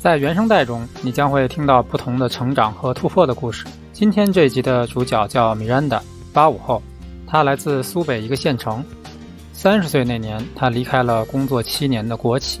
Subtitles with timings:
[0.00, 3.66] 在原声带中，你将会听到不同的成长和突破的故事。
[3.92, 6.00] 今天这一集的主角叫米兰达，
[6.32, 6.80] 八五后，
[7.26, 8.82] 他来自苏北一个县城。
[9.52, 12.60] 三十岁那年，他离开了工作七年的国企，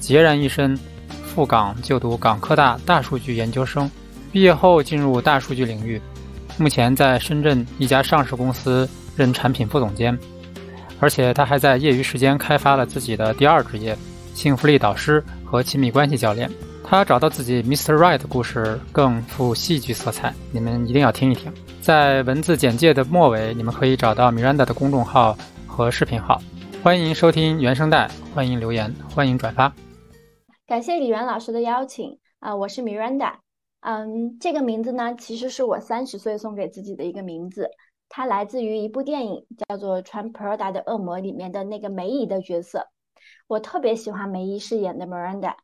[0.00, 0.74] 孑然一身，
[1.22, 3.90] 赴港就读港科大大数据研究生。
[4.32, 6.00] 毕业后进入大数据领域，
[6.56, 10.18] 目前在深圳一家上市公司任产品副总监。
[10.98, 13.94] 而且他还在业余时间开发了自己的第二职业——
[14.34, 16.50] 幸福力导师和亲密关系教练。
[16.82, 17.94] 他找到自己 Mr.
[17.94, 21.50] Right 的故事更富戏剧色彩，你们一定要听一听。
[21.80, 25.34] 在文字简介的末尾，你们可以找到 Miranda 的公众号
[25.66, 26.38] 和视频号。
[26.82, 29.72] 欢迎收听原声带，欢迎留言，欢迎转发。
[30.66, 33.32] 感谢李源老师的邀请啊，我是 Miranda。
[33.80, 37.70] 嗯，这个名字呢，其实是我三十岁送给自己的一个名字。
[38.10, 42.86] 它来自于一部电影，叫做《穿 Prada 的恶魔》里面的那个梅姨的角色。
[43.46, 45.54] 我特别喜欢梅姨饰演的 Miranda，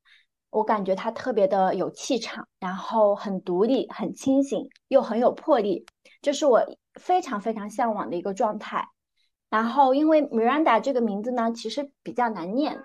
[0.50, 5.86] 我感觉她特别的有气场，然后很独立、很清醒，又很有魄力，
[6.20, 6.62] 这是我
[6.94, 8.88] 非常非常向往的一个状态。
[9.48, 12.78] 然后，因为 Miranda 这个名字呢，其实比较难念，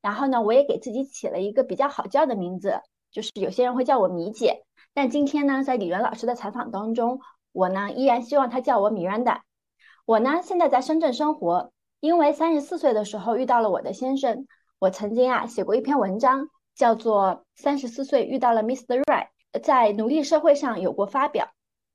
[0.00, 4.64] 然后呢，我也给自己起了一个比较好叫的名字，就是有些人会叫我米姐。
[4.94, 7.20] 但今天呢，在李源老师的采访当中。
[7.50, 9.44] 我呢，依然希望他叫我米兰达。
[10.04, 11.71] 我呢，现在在深圳生活，
[12.02, 14.48] 因为三十四岁的时候遇到了我的先生。
[14.80, 19.00] 我曾经啊写过一篇文章，叫做《三十四岁遇到了 Mr.
[19.04, 19.28] Right》，
[19.62, 21.52] 在奴隶社会上有过发表。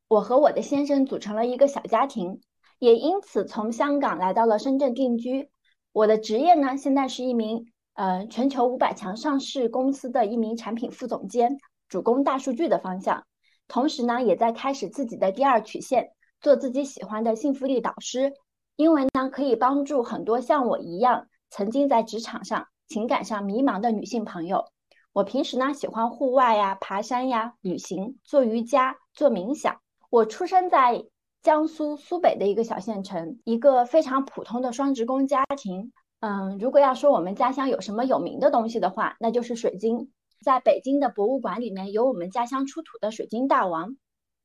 [0.08, 2.40] 我和我的先生组成了一个小家庭，
[2.80, 5.50] 也因此从香港来到了深圳定居。
[5.92, 11.58] 我的职业呢，现在是一名呃全球五百强上市公司的一名产品副总监，
[11.90, 13.26] 主攻大数据的方向。
[13.68, 18.32] 同时呢，也在开始自己的第二曲线，做自己喜欢的幸福力导师。
[18.78, 24.66] 因为呢，可以帮助很多像我一样曾经在职场上、情感上迷茫的女性朋友。
[25.14, 29.82] 我平时呢，喜欢户外呀、爬山呀、旅行、做瑜伽、做冥想。
[30.12, 31.04] 我出生在
[31.42, 35.92] 江苏苏北的一个小县城，一个非常普通的双职工家庭。
[36.20, 40.12] 嗯，如果要说我们家乡有什么有名的东西的话，那就是水晶。
[40.44, 43.98] 在北京的博物馆里面有我们家乡出土的水晶大王，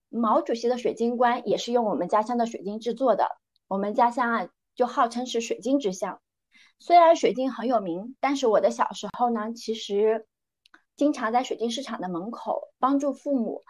[0.09, 3.27] 毛主席的水晶棺也是用我们家乡的水晶制作的。
[3.69, 6.21] 我们家乡啊就号称是水晶之乡。
[6.79, 10.27] 虽然水晶很有名，但是我的小时候呢，其实
[10.97, 13.63] 经常在水晶市场的门口帮助父母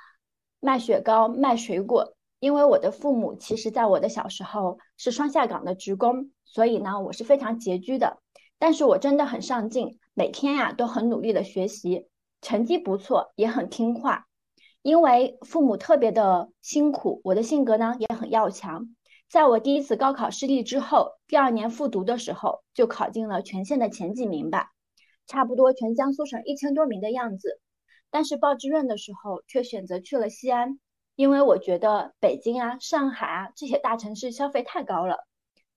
[0.61, 2.15] 卖雪糕、卖水果。
[2.41, 8.19] 因为我的父母其实在我的小时候是双下岗的职工，所以呢我是非常拮据的。
[8.59, 12.09] 但是我真的很上进，每天呀都很努力的学习。
[12.41, 14.27] 成绩不错，也很听话。
[14.83, 18.97] 因为父母特别的辛苦，我的性格呢也很要强。
[19.32, 24.72] 在我第一次高考失利之后，第二年复读的时候，就考进了全县的前几名吧，
[25.26, 27.59] 差不多全江苏省一千多名的样子。
[28.10, 30.78] 但是报志愿的时候，却选择去了西安，
[31.16, 35.26] 因为我觉得北京啊、上海啊这些大城市消费太高了。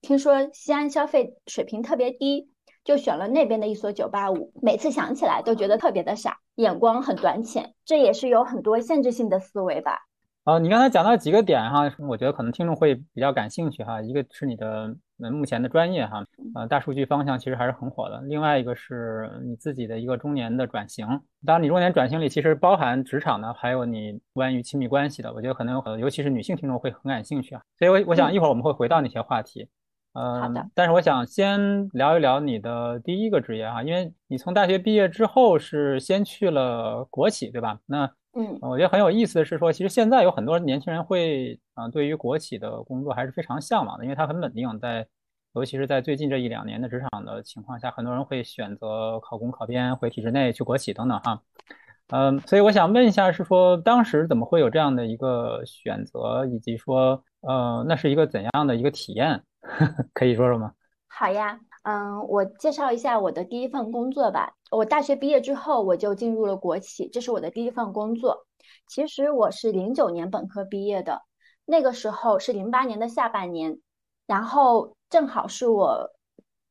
[0.01, 2.51] 听说西安消费水平特别低。
[2.83, 10.01] 就选了那边的一所九八五，每次想起来都觉得特别的傻，眼光很短浅，这也是有很多限制性的思维吧。
[10.45, 14.00] 呃，你刚才讲到几个点哈，我觉得可能听众会比较感兴趣哈。
[14.00, 16.23] 一个是你的目前的专业哈，
[16.53, 18.22] 呃，大数据方向其实还是很火的。
[18.22, 21.07] 另外一个是你自己的一个中年的转型，
[21.44, 27.61] 当然你中年转型里其实包含职场的，还有你关于亲密关系的，我觉得可能有很多，尤其是女性听众会很感兴趣啊。
[27.79, 29.67] 所以，我我想一会儿我们会回到那些话题。
[30.13, 37.79] 嗯，但是我想先聊一聊你的第一个职业哈，因为你从大学毕业之后是先去了国企，对吧？
[37.88, 45.07] 那嗯，我觉得很有意思的是说，其实现在有很多年轻人会啊，对于国企的工作还是非常向往的，因为它很稳定，在
[45.53, 51.41] 尤其是在最近这一两年的职场的情况下，很多人会选择考公考编回体制内去国企等等哈。
[52.09, 59.41] 嗯，所以我想问一下，是说当时怎么会有这样的一个选择，以及说呃，那是一个怎样的一个体验？
[60.13, 60.73] 可以说说吗？
[61.07, 64.56] 好呀，嗯，我介绍一下我的第一份工作吧。
[64.72, 68.47] 我大学毕业之后，我就进入了国企，这是我的第一份工作。
[68.87, 71.22] 其实我是零九年本科毕业的，
[71.64, 73.79] 那个时候是零八年的下半年，
[74.26, 76.09] 然后正好是我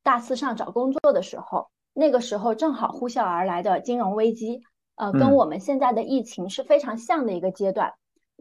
[0.02, 4.62] 大四上找工作的时候，那个时候正好呼啸而来的金融危机，
[4.96, 7.94] 呃，跟我们现在的疫情是非常像的一个阶段，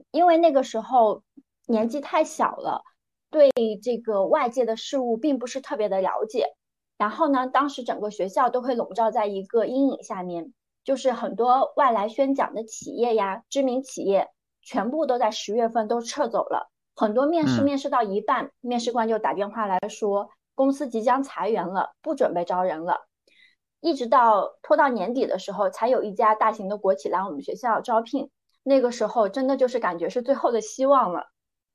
[0.10, 1.22] 因为那个时候
[1.68, 2.82] 年纪太小了。
[3.30, 3.50] 对
[3.82, 6.46] 这个外界的事物并不是特别的了解，
[6.98, 10.54] 然后呢，当时整个学校都会笼罩在一个阴影下面，
[10.84, 14.30] 就是很多外来宣讲的企业呀，知名企业
[14.62, 23.08] 全部都在十月份都撤走了，很多面试面试到一半，面试官就打电话来说公司即将裁员了，不准备招人了。
[23.82, 28.30] 一直到拖到年底的时候，才有一家大型的国企来我们学校招聘。
[28.64, 31.26] 那个时候真的就是感觉是最后的希望了。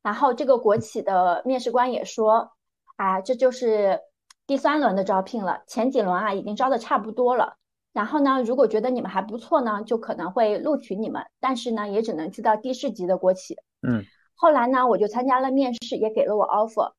[0.03, 2.53] 然后这个国企的面试官也说
[2.97, 4.01] ：“啊，这就是
[4.49, 7.57] 第三轮的招聘了，前几轮啊已经招的差不多了。
[7.93, 13.57] 然后呢，如果觉得你们还不错呢，就可能会录取你们，但是呢，也只能去到地市级的国企。”
[13.87, 14.03] 嗯。
[14.35, 16.93] 后来呢，我就参加了面试，也给了我 offer，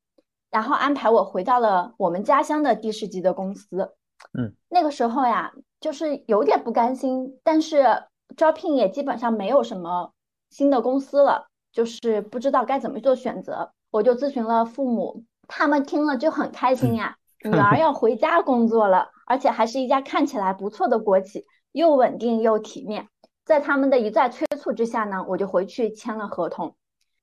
[0.51, 3.93] 然后安排我回到了我们家乡的地市级的公司。
[4.37, 8.03] 嗯，那个时候呀，就是有点不甘心，但是
[8.37, 10.11] 招聘也基本上没有什么
[10.51, 13.71] 新的公司了，就是不知道该怎么做选择。
[13.89, 23.07] 我就咨询了父母，他们听了就很开心呀，女儿 要回家工作了，而且还是一家看起来不错的国企，又稳定又体面。
[23.45, 26.75] 在他们的一再催促之下呢，我就回去签了合同。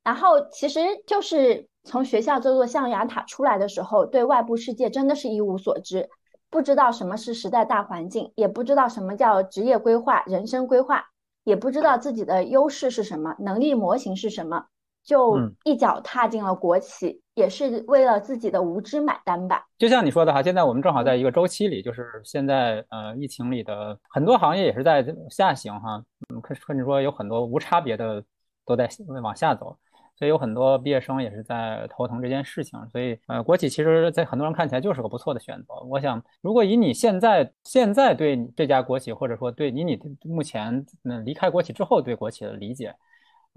[0.02, 6.08] 然后其实就是从学校这座象牙塔出来的时候，对外部世界真的是一无所知。
[6.48, 11.04] 不知道什么是时代大环境，也不知道什么叫职业规划、人生规划，
[11.42, 14.66] 也不知道自己的优势是什么，能力模型是什么，
[15.06, 19.64] 就一脚踏进了国企，也是为了自己的无知买单吧。
[19.79, 28.23] 就像你说的哈，现在我们正好在一个周期里，就是现在呃疫情里的很多行业也是在下行哈，嗯，甚至说有很多无差别的
[28.67, 28.91] 都在
[29.23, 29.79] 往下走。
[30.19, 35.75] 所以有很多毕业生也是在头疼这件事情，所以呃，国企其实，在很多人看起来就是个不错的选择。
[35.91, 42.94] 我想，如果以你现在现在对这家国企，或者说对你你目前嗯离开国企之后对国企的理解，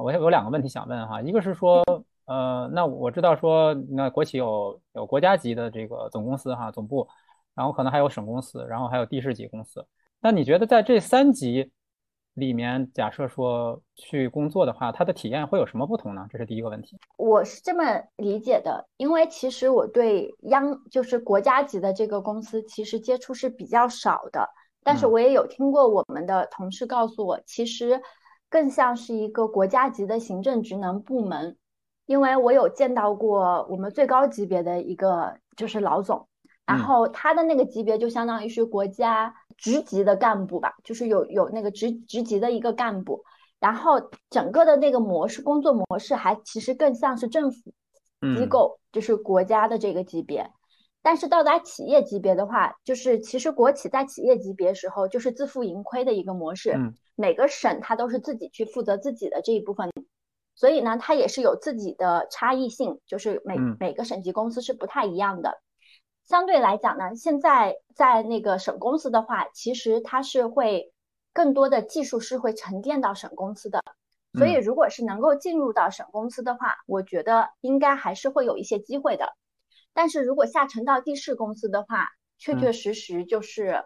[0.04, 1.84] 我有两个问题想问哈，一个是说，
[2.26, 7.08] 呃，那我知道说，那国企有有国家级的这个总公司哈总部，
[7.54, 9.86] 然后可能还有省公司，然后还有地市级公司，
[10.22, 11.72] 那你觉得在这三级？
[12.36, 16.26] 里面假设说去工作的话，它的体验会有什么不同呢？
[16.30, 16.98] 这是第一个问题。
[17.18, 24.48] 我是这么理解的，因为其实我对央就是国家级的这个公司其实接触是比较少的，
[24.84, 28.00] 但是我也有听过我们的同事告诉我，其实
[28.50, 31.56] 更像是一个国家级的行政职能部门，
[32.06, 36.28] 因为我有见到过我们最高级别的一个就是老总。
[36.66, 43.24] 然后他的那个级别就相当于是国家职级的干部吧，就是有有那个职职级的一个干部。
[43.60, 44.00] 然后
[44.30, 47.74] 整个的那个模式工作模式还其实更像是政府
[48.36, 50.50] 机构，就是国家的这个级别。
[51.02, 56.78] 但是到达企业级别的话，就是其实国企在企业级别时候就是自负盈亏的一个模式，
[57.16, 59.90] 每个省它都是自己去负责自己的这一部分，
[60.56, 65.62] 所以呢，它也是有自己的差异性，就是每每个省级公司是不太一样的。
[66.28, 70.92] 相对来讲呢，现在在那个省公司的话，其实它是会
[71.34, 73.82] 更多的技术是会沉淀到省公司的，
[74.38, 79.34] 所以如果是能够进入到省公司的话，我觉得应该还是会有一些机会的。
[79.94, 82.08] 但是如果下沉到地市公司的话，
[82.38, 83.84] 确确实实就是，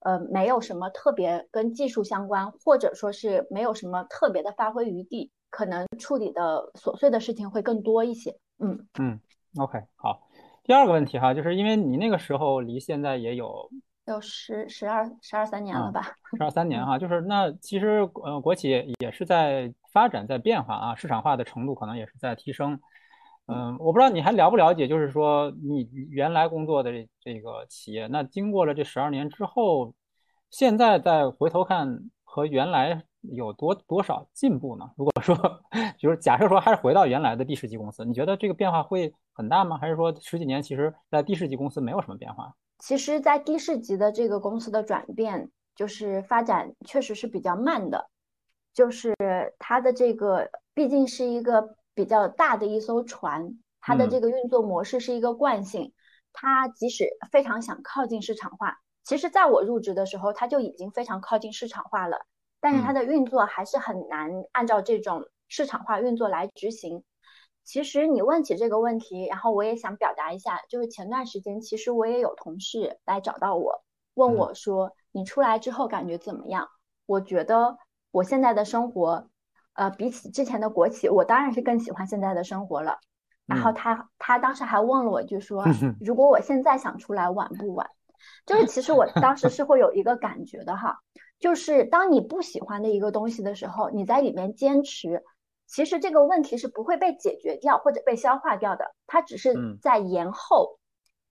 [0.00, 8.38] 呃，没有什么特别跟技术相关，或者说是没有什么特别的发挥余地，可能处理的琐碎的事情会更多一些。
[8.58, 9.20] 嗯嗯
[9.58, 10.28] ，OK，好。
[10.62, 13.70] 第二个问题哈，就是因为你那个时候离现在也有
[14.06, 16.02] 有十十二十二三年了吧？
[16.36, 18.70] 十二三年哈，就是那其实呃国企
[19.00, 22.80] 也是在发展在变化啊，市场化的程度可能也是在提升。
[23.46, 29.94] 嗯，我不知道你还了不了解，就是说你原来工作的这这个企业，那经过了这十二年之后，
[30.50, 33.04] 现在再回头看和原来。
[33.32, 34.88] 有多多少进步呢？
[34.96, 35.36] 如果说，
[35.98, 39.76] 就是假设说还是回到原来的地市级公司，你觉得这个变化会很大吗？
[39.78, 42.54] 还是说十几年其实在地市级公司没有什么变化？
[42.78, 48.08] 其实，在地市级的这个公司的转变，就是发展确实是比较慢的，
[48.72, 49.12] 就是
[49.58, 55.94] 它的这个毕竟是一个比较大的一艘船，它的这个运作模式是一个惯性，
[56.34, 62.26] 它即使非常想靠近市场化，其实在我入职的时候，它就已经非常靠近市场化了。
[62.60, 67.02] 但是它的运作还是很难按照这种市场化运作来执行。
[67.64, 73.84] 其实你问起这个问题，然后我也想表达一下，就是前段时间其实我也有同事来找到我，
[74.14, 76.68] 问我说：“你出来之后感觉怎么样？”
[77.06, 77.78] 我觉得
[78.10, 79.28] 我现在的生活，
[79.76, 82.98] 呃，比起之前的国企，我当然是更喜欢现在的生活了。
[83.46, 85.64] 然后他他当时还问了我，就说
[86.00, 87.88] ：“如果我现在想出来，晚不晚？”
[88.44, 90.98] 就是其实我当时是会有一个感觉的哈。
[91.38, 95.22] 就是当你不喜欢的一个东西的时候，你在里面坚持，
[95.66, 100.78] 其实这个问题是不会被解决掉或者被消化掉的，它只是在延后。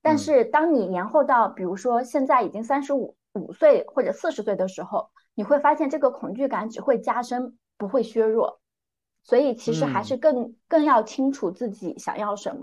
[0.01, 8.59] 但是当你延后到，比如说现在已经三十五五岁或者四十岁的时候，你会发现这个恐惧感只会加深，不会削弱。
[9.23, 12.61] 所以其实还是更更要清楚自己想要什么。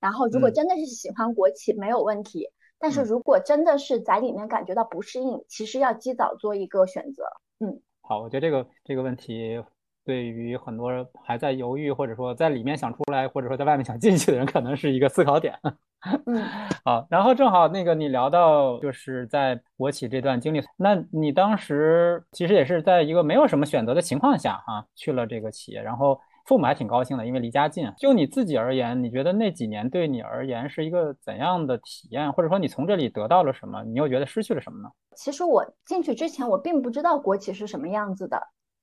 [0.00, 2.48] 然后如果真的是喜欢国企，没有问题。
[2.78, 7.24] 但是如果真的是在里面感觉到不适应，其实要及早做一个选择。
[7.60, 9.62] 嗯，好，我觉得这个这个问题。
[10.06, 10.90] 对于很多
[11.24, 15.58] 还在犹豫，或者说在里面想出来，或者说在外面想进去的人，可能是一个思考点。
[16.26, 16.42] 嗯，
[16.84, 27.90] 好，然后正好那个你聊到就是在国企这段经历，那你当时其实也是在一个没有什么选择的情况下哈去了这个企业，然后父母还挺高兴的，因为离家近。
[27.96, 33.82] 就你自己而言，你觉得那几年对你而言是一个怎样的体验，或者说你从这里得到了什么？
[33.84, 34.90] 你又觉得失去了什么呢？
[35.16, 38.40] 其实我进去之前，我并不知道国企是什么样子的。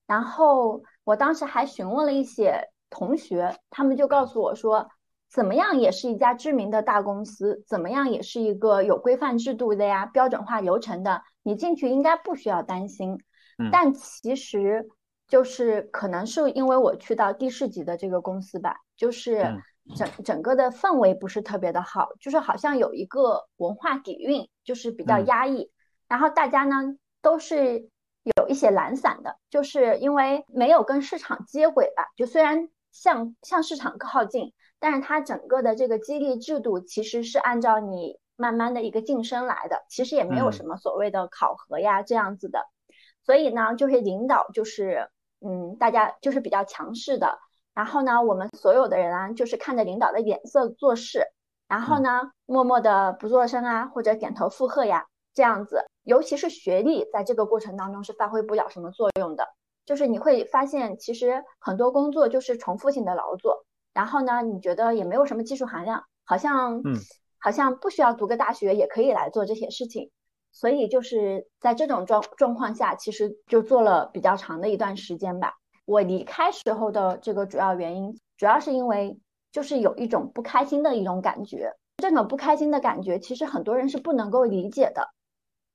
[0.07, 4.89] 然后我当时还询问了一些同学，他们就告诉我说，
[5.31, 13.17] 怎么样也是一家知名的大公司，怎么样也是一个有规范制度的呀、标准化流程的，你进去应该不需要担心。
[13.71, 14.89] 但其实
[15.27, 19.57] 就是可能是因为我去到地市级的这个公司吧，就是
[19.95, 25.71] 整整个的氛围不是特别的好，就是好像有一个文化底蕴，就是比较压抑。
[26.07, 26.75] 然后大家呢
[27.21, 27.89] 都是。
[28.37, 32.05] 有一些懒散的，就是因为没有跟市场接轨吧。
[32.15, 42.65] 就虽然向向市场靠近，但是它整个的这个激励制度其实是按照你慢慢的一个晋升来的，其实也没有什么所谓的考核呀这样子的。
[43.23, 45.07] 所以呢，就是领导就是
[45.39, 47.39] 嗯，大家就是比较强势的。
[47.73, 51.27] 然后呢，我们所有的人啊，就是看着领导的脸色做事，
[51.69, 55.05] 然后呢，默默的不做声啊，或者点头附和呀。
[55.33, 59.47] 这样子，尤其是学历，在这个过程当中是发挥不了什么作用的。
[59.85, 66.95] 就是你会发现，其实很多工作就是重复性的劳作，然后呢，你觉得也没有什么技术含量，好像，嗯，
[67.39, 70.09] 好像不需要读个大学也可以来做这些事情。
[70.53, 75.53] 所以就是在这种状状况下，其实就做了比较长的一段时间吧。
[75.85, 79.17] 我离开时候的这个主要原因，主要是因为
[79.51, 81.73] 就是有一种不开心的一种感觉。
[81.97, 85.07] 这种不开心的感觉，其实很多人是不能够理解的。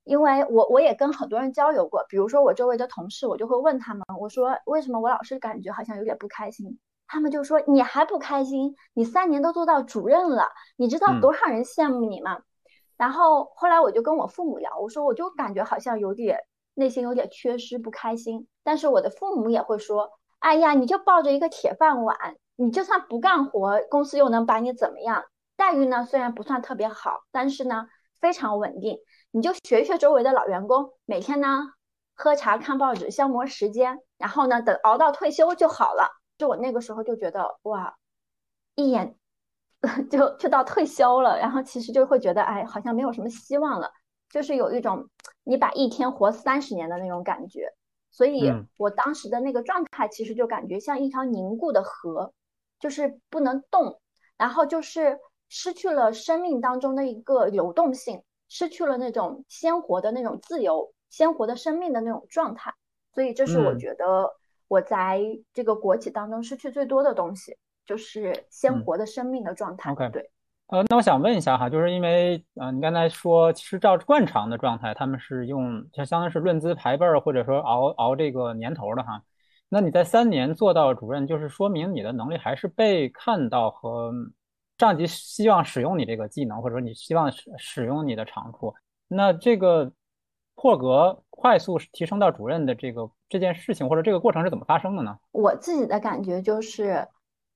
[0.03, 6.79] 因为我我也跟很多人交流过，比如说我周围的同事，我就会问他们，我说为什么我老是感觉好像有点不开心？
[7.07, 8.75] 他们就说你还不开心？
[8.93, 12.39] 你三年都做到主任了，你知道多少人羡慕你吗？
[12.97, 16.39] 然后后来我就跟我父母聊，我说我就感觉好像有点
[16.73, 22.17] 内心有点缺失不开心，但是我的父母也会说，哎呀，你就抱着一个铁饭碗，
[22.55, 25.23] 你就算不干活，公司又能把你怎么样？
[25.55, 27.87] 待遇呢虽然不算特别好，但是呢
[28.19, 28.97] 非常稳定。
[29.31, 31.73] 你就学学周围的老员工，每天呢
[32.15, 36.09] 喝茶看报纸消磨时间，然后呢等熬到退休就好了。
[36.37, 37.97] 就我那个时候就觉得哇，
[38.75, 39.15] 一眼
[40.09, 43.91] 就就到退休了，然后其实就会觉得哎，好像没有什么希望了，
[44.29, 45.09] 就是有一种
[45.43, 47.73] 你把一天活三十年的那种感觉。
[48.09, 52.33] 所以我当时的那个状态其实就感觉像一条凝固的河，
[52.79, 53.99] 就是不能动，
[54.37, 58.23] 然后就是失去了生命当中的一个流动性。
[58.49, 62.73] 失去了那种鲜活的那种自由、鲜活的生命的那种状态，
[63.13, 64.36] 所以这是我觉得
[64.67, 65.21] 我在
[65.53, 67.55] 这个国企当中失去最多的东西，
[67.85, 69.91] 就是鲜活的生命的状态。
[69.91, 70.29] OK，对。
[70.67, 79.21] 呃，那我想问一下哈，就是因为呃，你刚才说其实照惯常的状态，他们是用就相当于是论资排辈儿，或者说熬熬这个年头的哈。
[79.69, 84.11] 那你在三年做到主任，就是说明你的能力还是被看到和。
[84.79, 88.71] 上级希望使用你这个技能，或者说你希望使使用你的长处，
[89.07, 89.91] 那这个
[90.59, 95.15] 破格快速提升到主任的这个这件事情，或者这个过程是怎么发生的呢？
[95.31, 97.07] 我自己的感觉就是，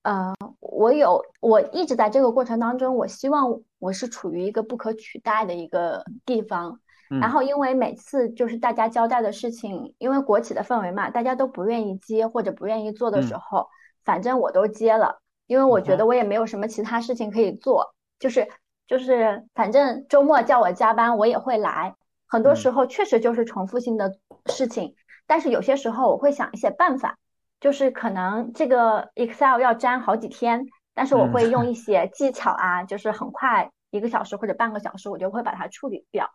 [0.04, 6.80] 呃，我有我一直在这个过程当中，我希望我是处于一个不可取代的一个地方。
[7.20, 13.68] 然后因为每次就是大家交代的事情，因为国企的氛围嘛，大家都不愿意接或者不愿意做的时候，
[14.06, 15.20] 反正我都接了。
[15.48, 18.48] 因为我觉得我也没有什么其他事情可以做，就是
[18.88, 21.96] 就是，反正周末叫我加班我也会来。
[22.32, 24.96] 很多时候确实就是重复性的事情，
[25.28, 27.18] 但是有些时候我会想一些办法，
[27.60, 36.30] 就是可能这个 Excel 要粘好几天，但是我会用一些技巧啊，就是很快一个小时或者半个小时，我就会把它处理掉。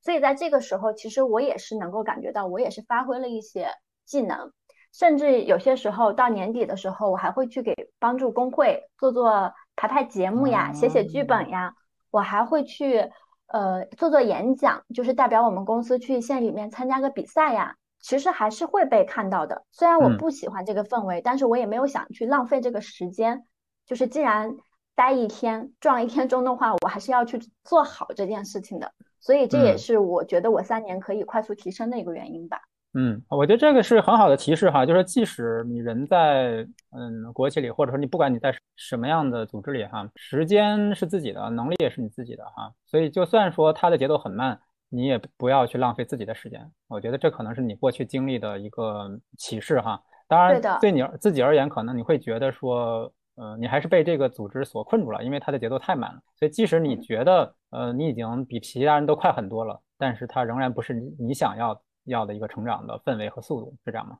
[0.00, 3.68] 所以在这个时候，其实我也是能够感觉到，我也是发挥了一些
[4.06, 4.52] 技能。
[4.92, 11.74] 甚至有些时候到年底的时候，我还会去给帮助工会做做排排节目呀，写写剧本呀。
[12.10, 13.10] 我还会去
[13.52, 17.76] 呃做做演讲，就是代表我们公司去县里面参加个比赛呀。
[18.04, 19.64] 其实还是会被看到的。
[19.70, 23.44] 虽然我不喜欢这个氛围，但是我也没有想去浪费这个时间。
[23.86, 24.56] 就是既然
[24.96, 28.92] 待一天撞一天钟的话，我还是要去做好这件事情的。
[29.20, 32.60] 所以这也是我觉得我三年可以快速提升的一个原因吧。
[32.94, 46.70] 嗯，我觉得这个是很好的提示哈，就是即使你人在嗯国企里，或者说你不管你在什么样的组织里哈，时间是自己的，能力也是你自己的哈，所以就算说它的节奏很慢，你也不要去浪费自己的时间。
[46.86, 49.98] 我觉得这可能是你过去经历的一个启示哈。
[50.28, 56.20] 当然，对你自己而言，可能你会觉得说，呃，你还是被这个组织所困住了，因为它的节奏太慢了。
[56.38, 61.80] 所以即使你觉得呃你已经比其他人都快很多了，但是它仍然不是你你想要。
[62.04, 64.18] 要的一个成长的氛围和速度是这样吗？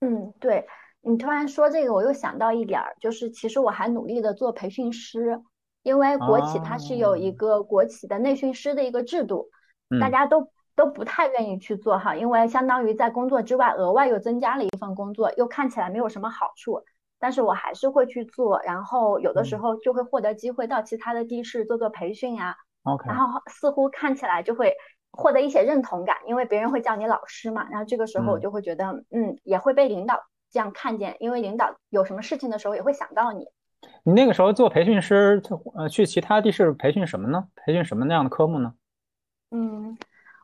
[0.00, 0.66] 嗯，对
[1.02, 5.40] 你突然说这个，我又想到一点儿，就是其实我还努力的做培训师，
[5.82, 9.50] 因为国企它是有一个国企的内训师的一个制度，
[10.00, 16.82] 大家都都不太愿意去做哈，因为相当于在工作之外额外又增加了一份工作，又看起来没有什么好处，
[17.18, 24.74] 但是我还是会去做，然后有的时候就会获得机会到其他的地市做做培训呀，OK，然后似乎看起来就会。
[25.12, 33.48] 获得一些认同感，因为别人会叫你老师嘛，然后这个时候我就会觉得，嗯，也会被领导这样看见，因为领导有什么事情的时候也会想到你。
[34.02, 35.42] 你那个时候做培训师，
[35.74, 37.48] 呃，去其他地市培训什么呢？
[37.56, 38.74] 培训什么那样的科目呢？
[39.50, 39.98] 嗯，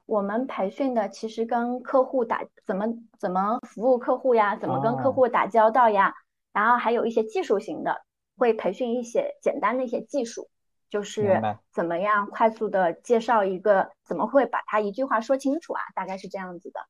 [0.07, 2.87] 我们培训的其实跟客户打怎么
[3.19, 6.15] 怎么服务客户呀，怎么跟客户打交道呀，
[6.53, 8.03] 然后还有一些技术型的，
[8.37, 10.49] 会培训一些简单的一些技术。
[10.89, 15.81] 就是怎么样快速的介绍一个，怎么会把它一句话说清楚啊？
[15.95, 16.81] 大概是这样子的。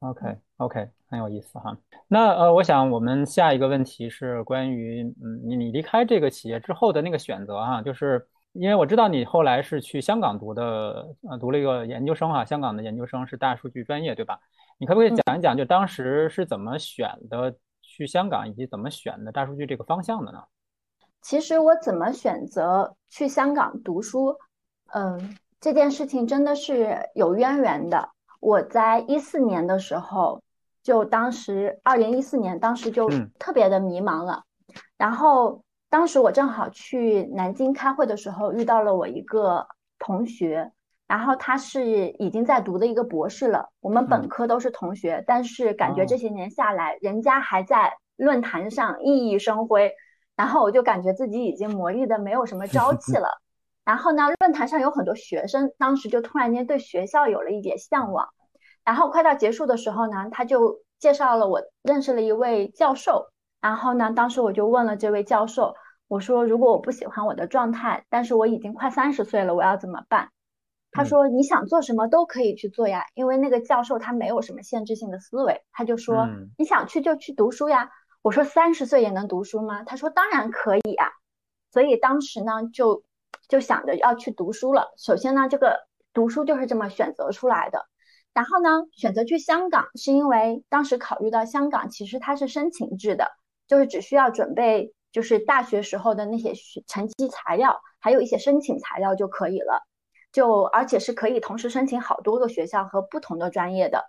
[0.00, 1.76] OK OK，很有意思哈。
[2.08, 14.38] 那呃，我想我们下一个问题是关于嗯，你你离开这个企业之后的那个选择哈，就是因为我知道你后来是去香港读的，呃，读了一个研究生哈，香港的研究生是大数据专业对吧？
[14.76, 20.42] 你可不可以讲一讲，就当时是怎么选的去香港，以及怎么选的大数据这个方向的呢？
[21.24, 24.36] 其实我怎么选择去香港读书，
[24.92, 28.10] 嗯，这件事情真的是有渊源的。
[28.40, 30.42] 我在一四年的时候，
[30.82, 34.42] 就当时二零一四年，当时就特别的迷茫了。
[34.98, 39.66] 然后当时我正好去南京开会的时候，遇到了我一个
[39.98, 40.70] 同学，
[41.06, 43.70] 然后他是已经在读的一个博士了。
[43.80, 49.90] 我们本科都是同学，但是感觉这些年下来，人家还在论坛上熠熠生辉。
[50.36, 53.28] 然后我就感觉自己已经磨砺的没有什么朝气了。
[53.84, 58.28] 然后呢，论坛上有很多学生，当时就突然间对学校有了一点向往。
[58.84, 63.28] 然后快到结束的时候呢，他就介绍了我认识了一位教授。
[63.60, 65.74] 然后呢，当时我就问了这位教授，
[66.08, 70.30] 我说如果我不喜欢我的状态，但是我已经快三十岁了，我要怎么办？
[70.92, 77.90] 他说你想做什么都可以去做呀，因为那个教授他没有什么限制性的思维，他就说你想去就去读书呀。
[78.24, 79.82] 我说三十岁也能读书吗？
[79.84, 81.08] 他说当然可以啊。
[81.70, 83.04] 所以当时呢，就
[83.48, 84.94] 就想着要去读书了。
[84.96, 87.84] 首先呢，这个读书就是这么选择出来的。
[88.32, 93.30] 然后呢，选择去香港是因为当时考虑到香港其实它是申请制的，
[93.66, 96.54] 就是只需要准备就是大学时候的那些
[96.86, 99.86] 成绩材料，还有一些申请材料就可以了。
[100.32, 104.02] 就而且是可以同时申请好多个学校和不同的专业的。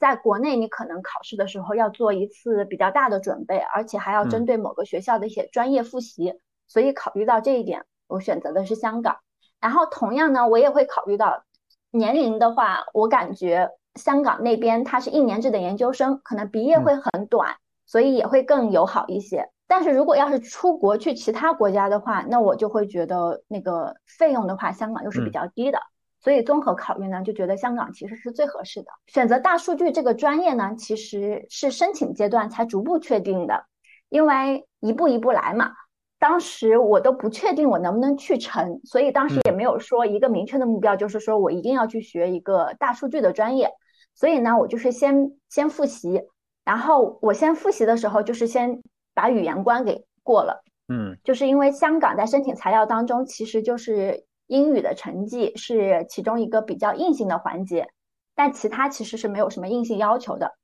[0.00, 6.40] 在国内，你可能考试的时候要做一次比较大的准备，而且还要针对某个学校的一些专业复习。
[6.66, 9.18] 所以考虑到这一点，我选择的是香港。
[9.60, 11.44] 然后同样呢，我也会考虑到
[11.90, 19.50] 年龄的话，我感觉香港那边它是一年制的研究生，可能毕业会很短，所以也会更友好一些。
[19.66, 25.78] 但是如果要是出国去其他国家的话，那我就会觉得那个费用的话，香港又是比较低的。
[26.22, 28.90] 所以综合考虑呢，就觉得香港其实是最合适的。
[29.06, 33.64] 选择大数据这个专业呢，其实是申请阶段才逐步确定的，
[34.10, 35.72] 因为一步一步来嘛。
[36.18, 43.70] 当时我都不确定我能不能去成，所以当时也没有说一个明确的目标，就是说我一定要去学一个大数据的专业。
[44.14, 46.22] 所以呢，我就是先先复习，
[46.66, 48.82] 然后我先复习的时候，就是先
[49.14, 50.62] 把语言关给过了。
[50.88, 54.26] 嗯，就是因为香港在申请材料当中，其实就是。
[54.50, 57.88] 英语的成绩是其中一个比较硬性的环节，
[58.34, 60.56] 但其他其实是没有什么硬性要求的。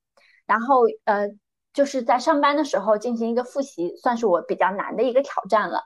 [0.45, 1.29] 然后，呃，
[1.71, 5.83] 就是在上班的时候进行一个复习，算是我比较难的一个挑战了。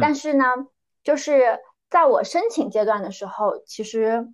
[0.00, 0.44] 但是呢，
[1.02, 1.58] 就是
[1.88, 4.28] 在我申请阶段的时候，其实，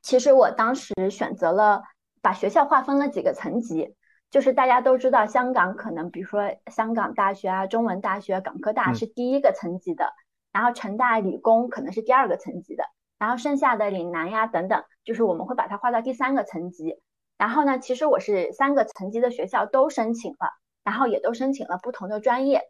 [0.00, 1.82] 其实我当时选择了
[2.20, 3.96] 把学校划分了几个层级，
[4.30, 10.12] 就是大家都知道，香港可能比如说香港大学啊、中文大学、港科大是第一个层级的。
[10.52, 12.84] 然后成大理工可能是第二个层级的，
[13.18, 17.00] 然后剩下的岭南呀等等，就是我们会把它划到第三个层级。
[17.38, 20.50] 然后呢，其实我是三个层级的学校都申请了，
[20.84, 22.62] 然后也都申请了不同的专业。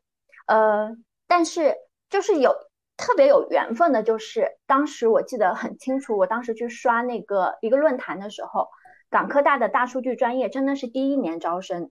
[0.46, 1.74] 呃，但是
[2.08, 2.54] 就是有
[2.96, 8.68] 特别有缘分的，就是当时我记得很清楚，我当时去刷那个一个论坛的时候，
[9.10, 11.90] 港科大的大数据专业真的是第一年招生，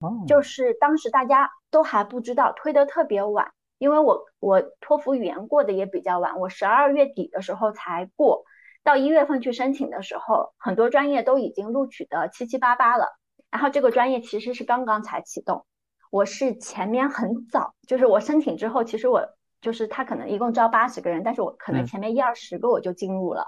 [0.00, 3.52] 哦，就是当时大家都还不知道，推得特别晚。
[3.78, 8.44] 因为我我托福语言过得也比较晚，我十二月底的时候才过，
[8.82, 13.06] 到一月份去申请的时候，很多专业都已经录取的七七八八了。
[13.50, 15.64] 然后这个专业其实是刚刚才启动，
[16.10, 19.24] 我是前面很早，就是我申请之后，其实我
[19.60, 23.46] 就是他可能一共招八十个人，但是我可能前面一二十个我就进入了，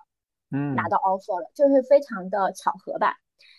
[0.52, 3.16] 嗯，拿到 offer 了，就是非常的巧合吧。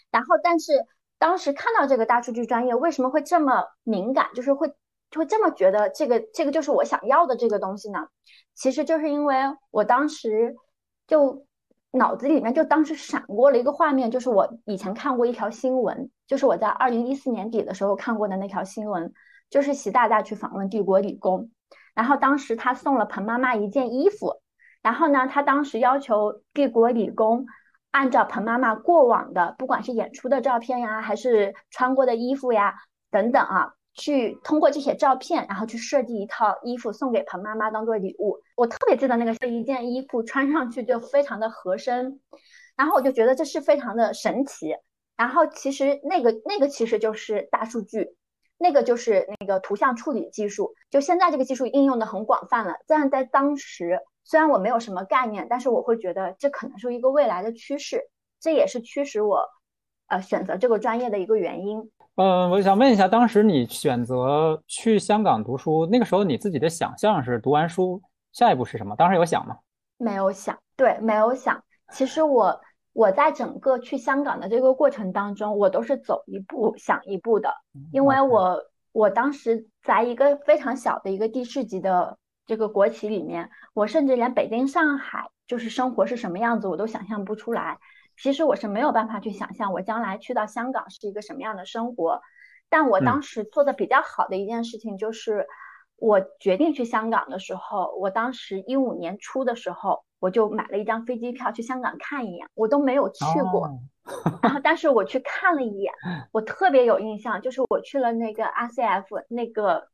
[0.09, 0.85] 然后但是
[1.19, 4.73] 当时看到这个大数据专业为什么会这么敏感，就是会。
[5.11, 8.07] 就会这么觉得这个这个就是我想要的这个东西呢？
[8.55, 9.35] 其实就是因为
[9.69, 10.55] 我当时
[11.05, 11.45] 就
[11.91, 19.13] 脑子里面就当时闪过了一个画面，就是我以前看过一条新闻，就是我在二零一四年底的时候看过的那条新闻，
[19.49, 21.51] 就是习大大去访问帝国理工，
[21.93, 24.41] 然后当时他送了彭妈妈一件衣服，
[24.81, 27.45] 然后呢，他当时要求帝国理工
[27.91, 32.75] 按照彭妈妈过往的，不管是演出的照片呀，还是穿过的衣服呀
[33.09, 33.73] 等等啊。
[33.93, 38.39] 去通过这些照片，然后去设计一套衣服送给彭妈妈当做礼物。
[38.55, 42.19] 我特别记得那个是一件衣服穿上去就非常的合身，
[42.77, 44.75] 然后我就觉得这是非常的神奇。
[45.17, 48.15] 然后其实那个那个其实就是大数据，
[48.57, 50.73] 那个就是那个图像处理技术。
[50.89, 59.47] 就现在这个技术应用的很广泛了，但在当时虽然我没有什么概念，但是我会觉得这可能是一个未来的趋势，这也是驱使我
[60.07, 61.91] 呃选择这个专业的一个原因。
[62.15, 68.01] 嗯，我想问一下，当时你选择去香港读书，那个时候你自己的想象是读完书
[68.33, 68.95] 下一步是什么？
[68.95, 69.57] 当时有想吗？
[69.97, 71.63] 没有想，对，没有想。
[71.93, 72.59] 其实我
[72.93, 77.53] 我在整个去香港的这个过程当中，我都是走一步想一步的，
[77.93, 87.79] 因为我我当时在一个非常小的一个地市级的这个国企里面，我甚至连北京、上海就是生活是什么样子，我都想象不出来。
[88.21, 92.21] 其实我是没有办法去想象我将来去到香港是一个什么样的生活，
[92.69, 95.47] 但我当时做的比较好的一件事情就是，
[95.95, 103.71] 我决定去香港的时候，我当时一五年初的时候，我就买了一张飞机票去香港看一眼，我都没有去过，
[104.43, 105.91] 然后但是我去看了一眼，
[106.31, 109.87] 我特别有印象，就是我去了那个 RCF 那个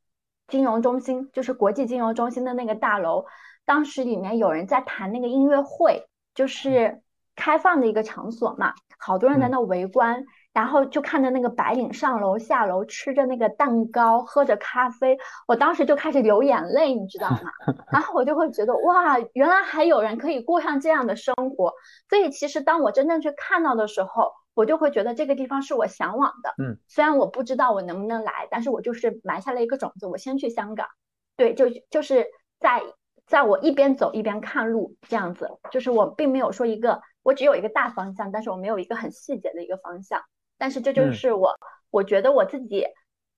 [0.48, 3.24] 金融中心，就是国际金融中心的那个大楼，
[3.64, 7.00] 当时里面有人在谈那个音乐会，就是。
[7.38, 17.52] 开放的一个场所嘛，好多人在那围观，然后就看着那个白领上楼下楼，吃着那个蛋糕，喝着咖啡，我当时就开始流眼泪，你知道吗？
[17.92, 21.72] 然后我就会觉得哇，原来还有人可以过上这样的生活。
[22.10, 26.52] 所以其实当我真正去看到的时候，我就会觉得这个地方是我向往的。
[26.58, 30.88] 嗯，虽然我不知道我能不能来，但是我就是埋下了一个种子，我先去香港。
[31.36, 32.26] 对，就就是
[32.58, 32.82] 在
[33.28, 37.00] 在我一边走一边看路这样子，就是我并没有说一个。
[37.28, 40.18] 我只有一个大方向，但是我没有一个很细节的一个方向。
[40.56, 41.54] 但是这就是我，
[41.90, 42.86] 我觉得我自己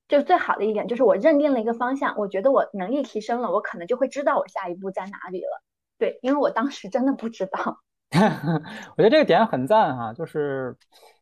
[0.06, 2.16] 就最好的一点，就是我认定了一个方向。
[2.16, 5.60] 我觉得我能力提升了，我可能就会知道我下一步在哪里了。
[5.98, 7.80] 对，因为我当时真的不知道。
[8.96, 10.76] 我觉得这个点很赞哈，就是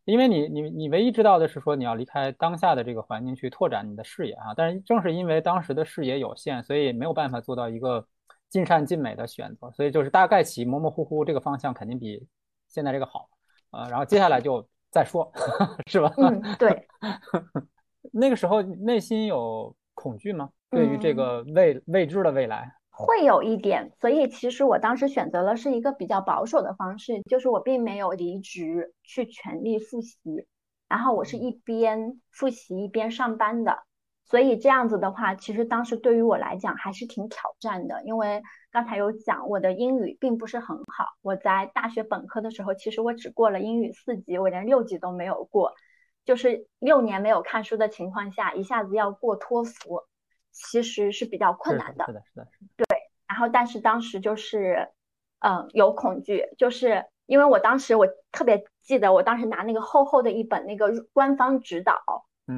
[0.05, 4.53] 因为你你你唯一知道的是说你要离开当下的这个环境去拓展你的视野啊。
[4.55, 8.07] 但是正是因为当时的视野有限，所以没有办法做到一个
[8.51, 9.71] 尽善尽美的选择。
[9.71, 12.29] 所以就是大概起模模糊糊，这个方向肯定比。
[12.69, 13.29] 现在这个好，
[13.71, 15.33] 呃，然后接下来就再说，
[15.87, 16.13] 是吧？
[16.17, 16.87] 嗯，对。
[18.13, 20.51] 那个时候内心有恐惧吗？
[20.71, 23.91] 对于这个未未知的未来，会有一点。
[24.01, 30.47] 所以其实我当时选择了是一个比较保守的方式，就是我并没有离职去全力复习，
[30.89, 33.83] 然后我是一边复习一边上班的。
[34.29, 41.07] 所以这样子的话，其实当时对于我来讲还是挺挑战的，因为刚才有讲我的英语并不是很好。
[41.23, 45.73] 我在大学本科的时候，其实我只过了英语四级，我连六级都没有过。
[46.27, 50.03] 就是六年没有看书的情况下，一下子要过托福，
[50.53, 52.05] 其实是比较困难的。
[52.05, 52.67] 是的，是的，是的。
[52.77, 52.87] 对，
[53.27, 54.91] 然后但是当时就是，
[55.39, 61.95] 嗯，有恐惧，就是因为我当时我特别记得，我当时拿那个厚厚的一本那个官方指导。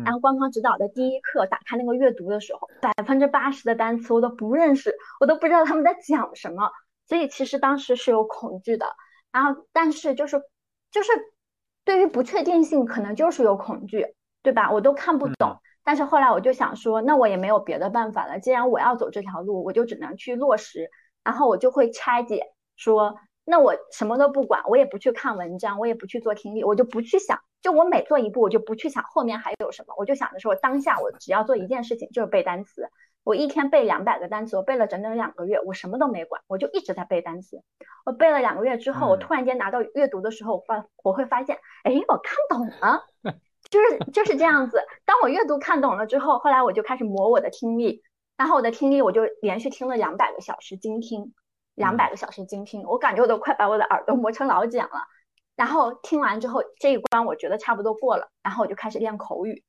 [0.05, 6.71] 然后官方指导的第一课，打开那个阅读的时候，百分之八十的单词我都不认识，我都不知道他们在讲什么，
[7.09, 8.87] 所以其实当时是有恐惧的。
[9.33, 10.41] 然后，但是就是
[10.91, 11.11] 就是
[11.85, 14.07] 对于不确定性，可能就是有恐惧，
[14.43, 14.71] 对吧？
[14.71, 15.57] 我都看不懂。
[15.83, 20.91] 但是后来我就想说，那我也没有别的办法了，既然我要走这条路，我就只能去落实。
[21.25, 23.17] 然后我就会拆解说。
[23.43, 27.41] 那我什么都不管，我也不去看文章，我也不去做听力，我就不去想。
[27.63, 32.89] 就我每做一步，我就不去想后面还有什么，我就想着说，我当下我只要做一件事情，就是背单词。
[33.23, 37.63] 我一天背两百个单词，我背了整整两个月，我什么都没管，我就一直在背单词。
[38.07, 43.05] 我背了两个月之后，我突然间拿到阅读的时候，我发我会发现，哎，我看懂了，
[43.69, 44.83] 就是就是这样子。
[45.05, 48.03] 当我阅读看懂了之后，后来我就开始磨我的听力，
[48.39, 51.35] 然后我的听力我就连续听了两百个小时精听，
[51.75, 55.07] 两百个小时精听，我感觉我都快把我的耳朵磨成老茧了。
[55.61, 59.63] 然后听完之后，这一关我觉得差不多过了，然后我就开始练口语。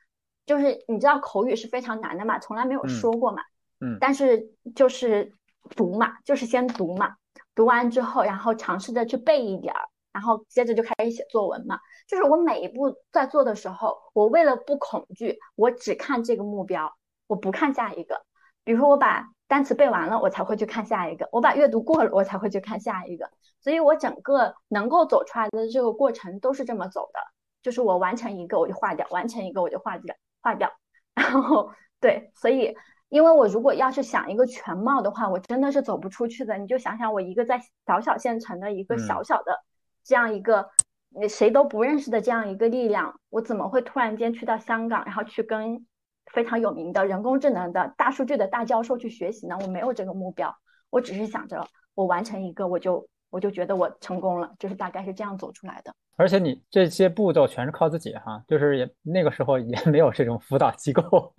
[0.45, 3.43] 就是你知道口语是非常难的嘛，从来没有说过嘛，
[3.81, 4.41] 嗯，但是
[4.73, 5.33] 就是
[5.75, 7.17] 读嘛，就是先读嘛，
[7.53, 9.81] 读完之后，然后尝试着去背一点儿，
[10.13, 11.77] 然后接着就开始写作文嘛。
[12.07, 16.89] 就是我每一步在做的时候，我为了不恐惧，我只看这个目标，
[17.27, 18.25] 我不看下一个。
[18.63, 23.29] 比如说我把单词背完了，我才会去看下一个；我把阅读过了，我才会去看下一个。
[23.59, 27.19] 所以我整个能够走出来的这个过程都是这么走的，
[27.61, 30.15] 就是我完成一个我就划掉，完成一个我就划掉。
[30.39, 30.71] 划掉，
[31.13, 32.73] 然后对，所以
[33.09, 36.57] 因为我如果要是想一个全貌的话，我真的是走不出去的。
[36.57, 39.59] 你就想想我一个在小小县城的一个小小的
[40.01, 40.69] 这样一个
[41.09, 45.85] 你谁都不认识的这样一个力量，我怎么会突然间去到香港，然后去跟
[46.33, 49.57] 非常有名的人工智能的大数据的大教授去学习呢？
[49.61, 50.55] 我没有这个目标，
[50.89, 55.93] 我只是想着我完成一个，我就我就觉得我成功了，就是大概是这样走出来的。
[56.17, 61.33] 而且你这些步骤全是靠自己哈，就是也那个时候也没有这种辅导机构。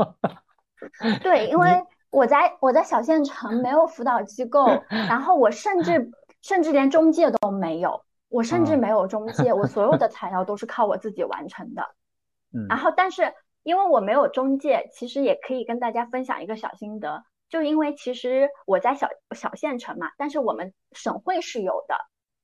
[1.23, 1.69] 对，因 为
[2.11, 11.83] 我在我在小县城没有辅导机构， 然后我甚至甚至连中介都没有，我甚至没有中介，我所有的材料都是靠我自己完成的。
[12.53, 21.97] 嗯，然后但是因为我没有中介，其实也可以跟大家分享一个小心得，就因为其实我在小小县城嘛，但是我们省会是有的。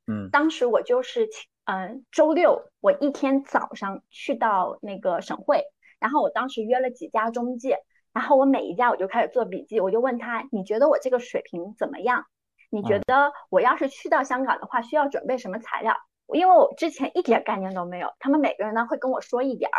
[0.06, 1.48] 嗯，当时我就是请。
[1.70, 5.64] 嗯，周六我一天早上去到那个省会，
[5.98, 7.76] 然后我当时约了几家中介，
[8.14, 12.24] 然后我每一家我就开始做笔记，我就问他，你觉得我这个水平怎么样？
[12.70, 15.94] 你觉得我要是去到香港的话，需要准备什么材料？
[16.32, 19.76] 因为我之前一点概念都没有，他们每个人呢会跟我说一点儿，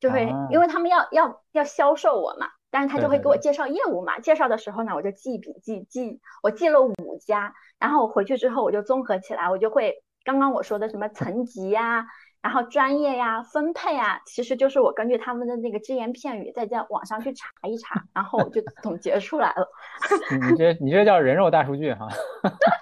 [0.00, 10.02] 就会因为他们要要要销售我嘛，但是他就会给我介绍业务嘛，介绍的时候呢，我就记笔记记，我记了五家，然后我回去之后我就综合起来，我就会。
[10.22, 12.04] 刚刚我说的什么层级呀，
[12.42, 19.66] 然后专业呀，分配啊，其实就是我根据他们的那个只言片语，再在网上去查一查，然后我就总结出来了。
[20.50, 22.06] 你这你这叫人肉大数据哈。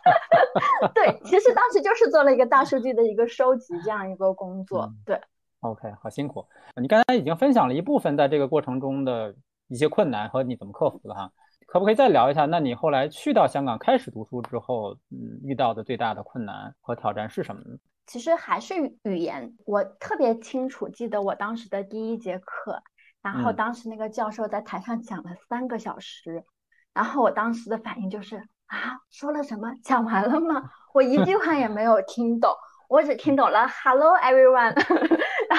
[0.93, 4.93] 对，其实当时就是做了一个大数据的一个收集这样一个工作。
[5.07, 5.21] 对。
[5.61, 6.47] OK，好辛苦。
[6.81, 9.35] 你刚才已经分享了一部分在这个过程中的
[9.69, 11.31] 一些困难和你怎么克服的哈。
[11.67, 12.47] 可不可以再聊一下？
[12.47, 17.77] 那你后来去到香港开始读书之后，嗯，遇到的最大的困难和挑战是什么呢？
[18.07, 19.55] 其实还是语言。
[19.67, 22.81] 我特别清楚记得我当时的第一节课，
[23.21, 26.43] 然后当时那个教授在台上讲了三个小时，
[26.95, 29.71] 然后我当时的反应就是啊，说了什么？
[29.83, 30.71] 讲完了吗？
[30.95, 32.51] 我一句话也没有听懂，
[32.89, 34.75] 我只听懂了 “Hello everyone”，然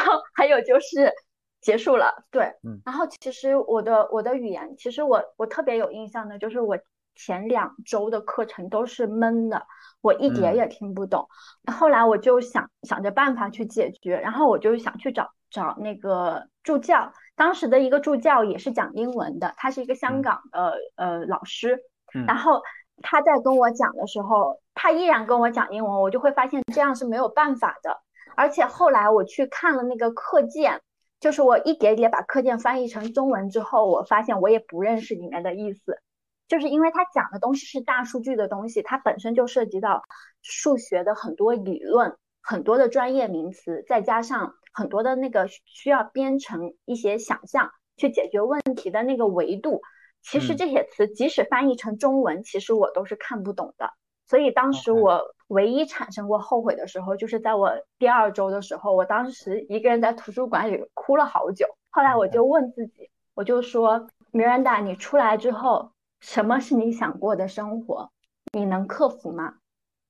[0.10, 1.14] 后还有就是。
[1.62, 6.80] 结束了，对，嗯，然后其实我的我的语言，其实我我特别有印象的，就是我
[7.18, 9.62] 前两周的课程都是闷的，
[10.00, 11.28] 我一点也听不懂。
[11.70, 21.78] 后来我就想想着办法去解决，然后我就想去找找那个助教，当时的一个助教也是讲英文的，他是一个香港的呃老师，
[22.26, 22.62] 然后
[23.02, 28.00] 他在跟我讲的时候，他依然跟我讲英文，我就会发现这样是没有办法的，
[28.40, 30.82] 而且后来我去看了那个课件。
[31.20, 36.00] 就是我一点点把课件翻译成中文之后，我发现我也不认识里面的意思，
[36.48, 40.02] 就是因为他讲的东西是大数据的东西，它本身就涉及到
[40.42, 49.82] 数学的很多理论、很多的专业名词，再加上很多的那个需要编程一些想象去解决问题的那个维度。
[50.24, 53.92] 其实这些词即使翻译成中文，其实我都是看不懂的。
[54.26, 61.68] 所以当时我唯一产生过后悔的时候，就是在我第二周的时候，我当时一个人在图书馆里哭了好久。
[61.90, 68.12] 后来我就问自己，我就说，Miranda，你出来之后，什么是你想过的生活？
[68.54, 69.56] 你能克服吗？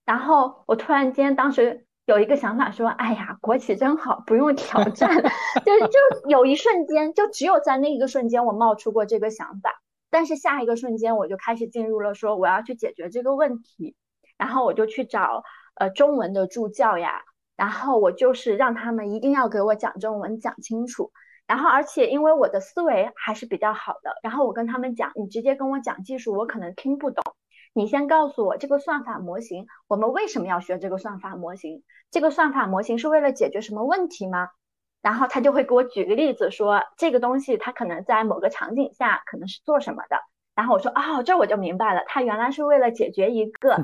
[0.06, 5.24] 然后我突然间当时有一个想法，说，哎呀，国企真好，不用挑战。
[5.64, 9.82] 就就有一瞬间，就只有在那一个瞬间，我冒出过这个想法。
[10.10, 13.96] 但是下一个瞬间，我就开始进入了说，我要去解决这个问题。
[14.40, 15.44] 然后我就去找
[15.76, 17.22] 呃中文的助教呀，
[17.56, 21.12] 然后我就是让他们一定要给我讲中文讲清楚，
[21.46, 27.24] 然后而且因为我的思维还是比较好的，然后我跟他们讲，你直接跟我讲技术，我可能听不懂，
[27.74, 31.84] 你先告诉我这个算法模型，我们为什么要学这个算法模型？
[32.10, 34.48] 这个算法模型是为了解决什么问题吗？
[35.02, 40.18] 然后他就会给我举个例子说，这个东西它可能在某个场景下可能是做什么的。
[40.56, 43.78] 然后我说哦，这我就明白了，他原来是为了解决一个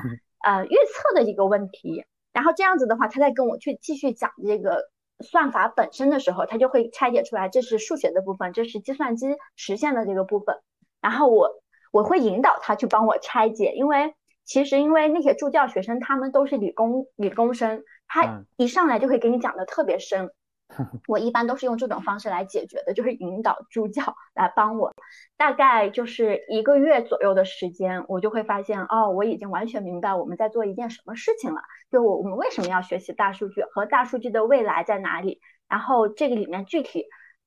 [0.46, 2.06] 呃预测的一个问题。
[2.32, 10.56] 然后这样子的话，他在跟我去继续讲这个算法本身的时候，他就会拆解出来，这是数学的部分，这是计算机实现的这个部分。
[11.02, 11.50] 然后我
[11.92, 20.30] 我会引导他去帮我拆解，因为其实因为那些助教学生他们都是理工理工生，他一上来就会给你讲的特别深。
[21.08, 24.92] 我一般都是用这种方式来解决的，就是引导助教来帮我。
[25.38, 31.62] 大概就是一个月左右的时间，我就会发现，哦，我已经完全明白我们在做一件什么事情了。
[31.92, 35.40] 就我我们为什么要学习大数据和大数据的未来在哪里？
[35.70, 37.06] 然后这个里面具体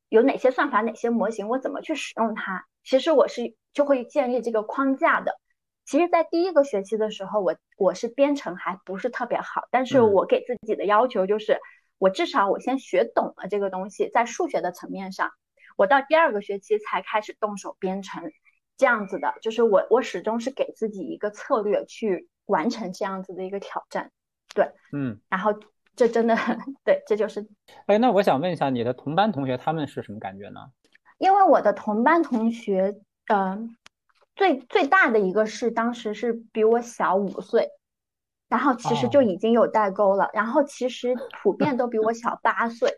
[0.09, 2.65] 有哪些算法、哪些模型，我怎么去使用它？
[2.85, 5.39] 其实我是就会建立这个框架的。
[5.85, 11.59] 其实，在第一个学期的时候，我我是编程还不是特别好，但是我给自己的要求就是。
[11.99, 15.31] 我至少我先学懂了这个东西，在数学的层面上，
[15.77, 18.33] 我到第二个学期才开始动手编程，
[18.77, 24.11] 这样子的，就是我我始终是给自己一个策略去完成这样子的一个挑战，
[24.55, 25.53] 对，嗯，然后
[25.97, 26.37] 这真的
[26.85, 27.47] 对，这就是，
[27.87, 30.61] 哎，那我想问一下你的同班同学他们是什么感觉呢？
[31.19, 32.95] 因为我的同班同学，
[33.27, 33.77] 嗯，
[34.37, 37.69] 最最大的一个是当时是比我小五岁。
[38.49, 42.91] 然后其实就已经有代沟了，然后其实普遍都比我小 八岁，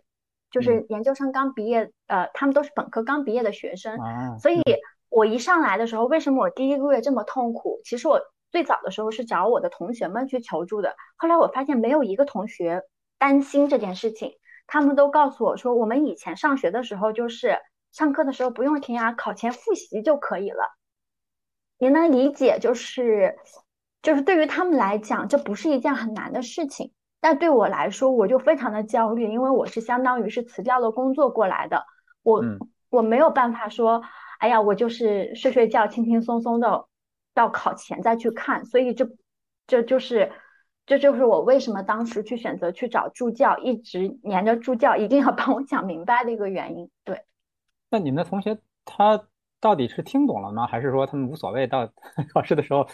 [0.48, 3.98] 就是研究生刚毕业，呃，他们都是本科刚毕业的学生，
[4.38, 4.62] 所以
[5.08, 7.80] 我一上来的时候，为什么我第一个月这么痛苦？
[7.84, 8.20] 其实我
[8.52, 12.84] 最早的时候是找我的同学们去求助的，后来我发现没有一个同学
[13.18, 14.34] 担心这件事情，
[14.68, 17.58] 他们都告诉我说，我们以前上学的时候就是
[17.90, 20.62] 上课的时候不用听啊，考前复习就可以了，
[21.78, 23.36] 你能理解就是。
[24.02, 31.84] 就是对于他们来讲，这不是一件很难的事情，但对我来说，我就非常的焦虑，因为我是相当于是辞掉了工作过来的，
[32.22, 32.42] 我
[32.88, 34.02] 我没有办法说，
[34.38, 36.86] 哎呀，我就是睡睡觉，轻轻松松的
[37.34, 39.06] 到考前再去看，所以这
[39.66, 40.32] 这就是
[40.86, 46.90] 这就是我为什么当时去选择去找助教，一直黏着助教，一定要帮我讲明白的一个原因。
[47.04, 47.22] 对，
[47.90, 49.22] 那你的同学他
[49.60, 50.66] 到底是听懂了吗？
[50.66, 51.66] 还是说他们无所谓？
[51.66, 51.86] 到
[52.32, 52.88] 考试的时候？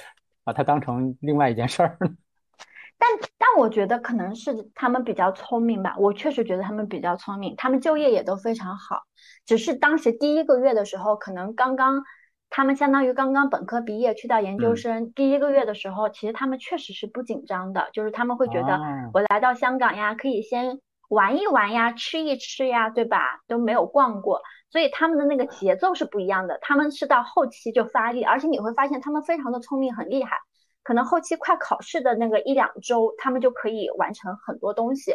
[0.47, 1.99] 把它当成另外一件事儿，
[2.97, 5.97] 但但我觉得可能是他们比较聪明吧。
[5.99, 9.03] 我确实觉得他们比较聪明，他们就业也都非常好。
[9.45, 12.05] 只是当时第一个月的时候，可能刚刚
[12.49, 18.81] 他们相当于刚刚本科毕业去到研究生第一个月的时候，其实他们确实是不紧张的，就是他们会觉得
[19.13, 23.43] 我来到香港呀，可以先玩一玩呀，吃一吃呀，对吧？
[23.47, 24.41] 都没有逛过。
[24.71, 30.39] 所以他们的那个节奏是不一样的，他们是到后期就发力，而且你会发现他们非常的聪明，很厉害。
[30.83, 35.15] 可能后期快考试的那个一两周，他们就可以完成很多东西。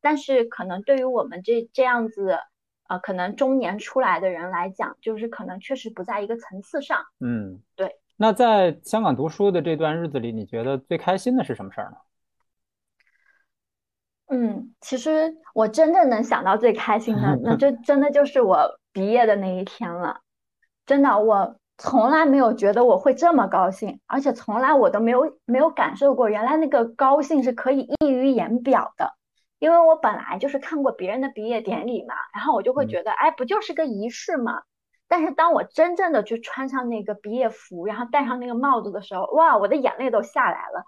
[0.00, 2.38] 但是可能对于我们这这样子，
[2.88, 7.02] 呃，可能中年出来的人来讲，就是可能确实不在一个层次上。
[7.20, 7.94] 嗯，对。
[8.16, 11.96] 那在香港读书的这段日子里，你觉得最开心的是什么事儿呢？
[14.28, 20.20] 嗯，其实我真正能想到最开心的，那就 真的就是我毕业的那一天了。
[20.86, 29.14] 真的，我从来没有觉得我会这么高兴，而且从来我都没有没有感受过，原来那个高兴是可以溢于言表的。
[29.60, 34.62] 因为我本来就是看过别人的毕业典礼嘛，然后我就会觉得，哎，不就是个仪式嘛。
[35.08, 40.84] 但是当我真正的去穿上那个毕业服，然后戴上那个帽子的时候，哇，我的眼泪都下来了。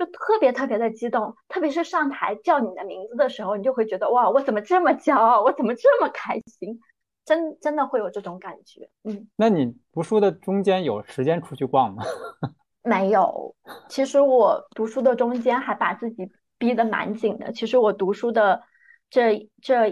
[0.00, 6.80] 就特别特别的激动，特别是上台叫你的名字的时候，你就会觉得哇，我怎么这么骄傲，我怎么这么开心，
[7.26, 8.88] 真真的会有这种感觉。
[9.04, 12.02] 嗯，那你读书的中间有时间出去逛吗？
[12.82, 13.54] 没有，
[13.90, 17.52] 其实我读书的中间还把自己逼得蛮紧的。
[17.52, 18.62] 其实我读书的
[19.10, 19.88] 这这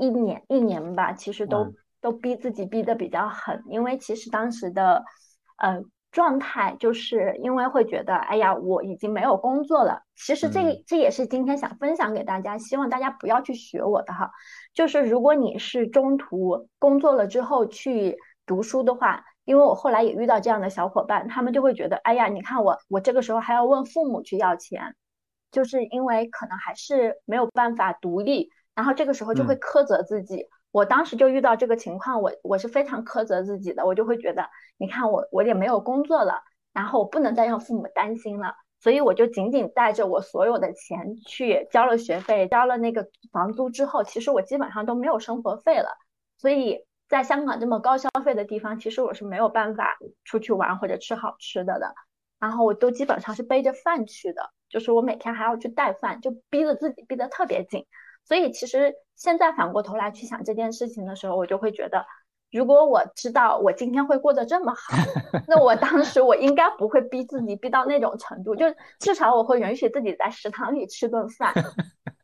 [0.00, 5.04] 一年一年吧，其实都都逼自己逼得比较狠，因为其实当时的
[5.58, 5.82] 呃。
[6.10, 10.02] 状态就是因为会觉得，哎呀，我已经没有工作了。
[10.16, 14.30] 其实这这也是今天想分享给大家，希望大家不要去学我的哈。
[14.72, 18.16] 就是如果你是中途工作了之后去
[18.46, 24.96] 读书的话，因为我后来也遇到这样的小伙伴，他们就会觉得，哎呀，你看我我这个时候还要问父母去要钱，
[25.50, 30.46] 就是因为可能还是没有办法独立，然后这个时候就会苛责自己。
[30.70, 45.88] 我当时就遇到这个情况，我我是非常苛责自己的，我就会觉得，你看我我也没有工作了，然后我不能再让父母担心了，所以我就仅仅带着我所有的钱去交了学费，交了那个房租之后，其实我基本上都没有生活费了。
[46.36, 51.94] 所以在香港这么高消费的地方，其实我是没有办法出去玩或者吃好吃的的，
[52.38, 57.86] 然后我都基本上是背着饭去的，就是我每天还要去带饭，就逼着自己逼得特别紧。
[58.24, 62.06] 所以其实现在反过头来去想这件事情的时候，我就会觉得，
[62.52, 64.96] 如果我知道我今天会过得这么好，
[65.48, 68.64] 那我当时我应该不会逼自己逼到那种程度，就
[69.00, 71.52] 至少我会允许自己在食堂里吃顿饭。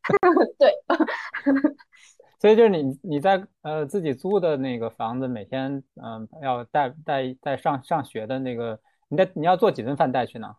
[0.59, 0.73] 对，
[2.39, 8.79] 所以就是你你在呃自己租的那个房子，每天嗯要带带带上上学的那个，
[9.09, 10.55] 你带你要做几顿饭带去呢？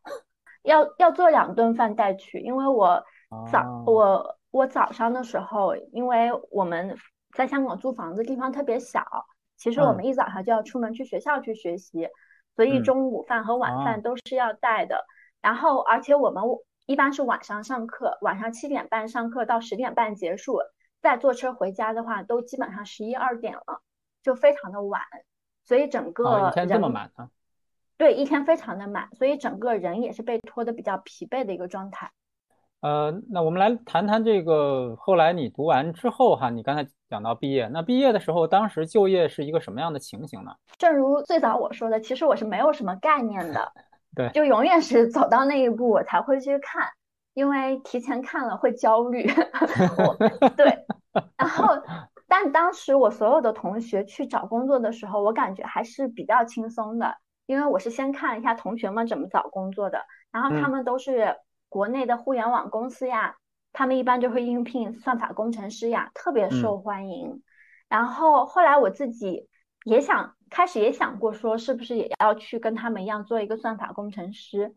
[0.64, 3.04] 要要做两顿饭带去，因为我
[3.52, 6.98] 早我我早上的时候，因为我们
[7.34, 9.04] 在香港租房子地方特别小。
[9.58, 12.08] 其实我们一早上就要出门去学校去学习，
[12.56, 15.06] 所以中午饭和晚饭都是要带的。
[15.42, 16.42] 然后，而且我们
[16.86, 20.60] 一般是晚上上课，晚上七点半上课到十点半结束，
[21.02, 23.82] 再坐车回家的话，都基本上十一二点了，
[24.24, 25.02] 就非常的晚。
[25.66, 27.30] 所以整个一天这么满啊？
[27.98, 32.14] 对，一天非常的满，所以整个人也是被拖得比较疲惫的一个状态。
[32.86, 40.52] 呃，那我们来谈谈这个后来你读完之后哈，你刚才讲到毕业，那毕业的时候，当时就业是一个什么样的情形呢？
[40.78, 43.72] 正如最早我说的，其实我是没有什么概念的，
[44.16, 46.88] 对，就永远是走到那一步我才会去看，
[47.34, 49.28] 因为提前看了会焦虑。
[49.98, 50.16] 我
[50.56, 50.86] 对，
[51.38, 51.68] 然后
[52.28, 57.16] 但当时我所有的同学去找工作的时候，我感觉还是比较轻松的，
[57.48, 61.36] 因为我是先看一下同学们怎么找工作的，然后他们都是。
[61.76, 63.36] 国内的互联网公司呀，
[63.74, 67.44] 他们一般就会应聘算法工程师呀，特别受欢迎。
[67.90, 69.50] 然后后来我自己
[69.84, 74.74] 也想开始也想过说，是不是也要去跟他们一样做一个算法工程师？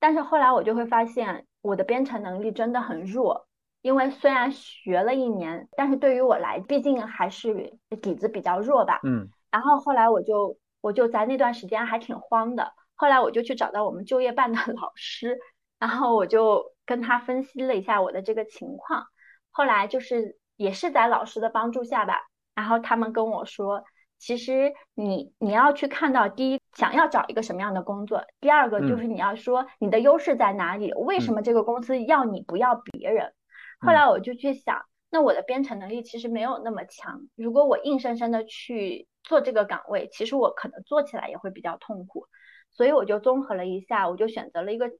[0.00, 3.46] 但是后来我就会发现，我的编程能力真的很弱。
[3.80, 8.98] 因为虽然学了一年，但是对于我来，毕竟还是底子比较弱吧。
[9.04, 9.30] 嗯。
[9.52, 12.72] 然后后来我就我就在那段时间还挺慌的。
[12.96, 15.38] 后来我就去找到我们就业办的 老师。
[15.80, 19.06] 然后我就跟他分析了一下我的这个情况，
[19.50, 22.20] 后来就是也是在老师的帮助下吧，
[22.54, 23.82] 然后他们跟我说，
[24.18, 33.32] 其实你你要去看到第一，想要找一个什么样的工作，第二个就是你要说你的优势在哪里，为什么这个公司要你不要别人。
[33.80, 42.26] 后来我就去想，那我的编程能力其实没有那么强，如果我硬生生的去做这个岗位，其实我可能做起来也会比较痛苦，
[42.70, 44.90] 所以我就综合了一下，我就选择了一个。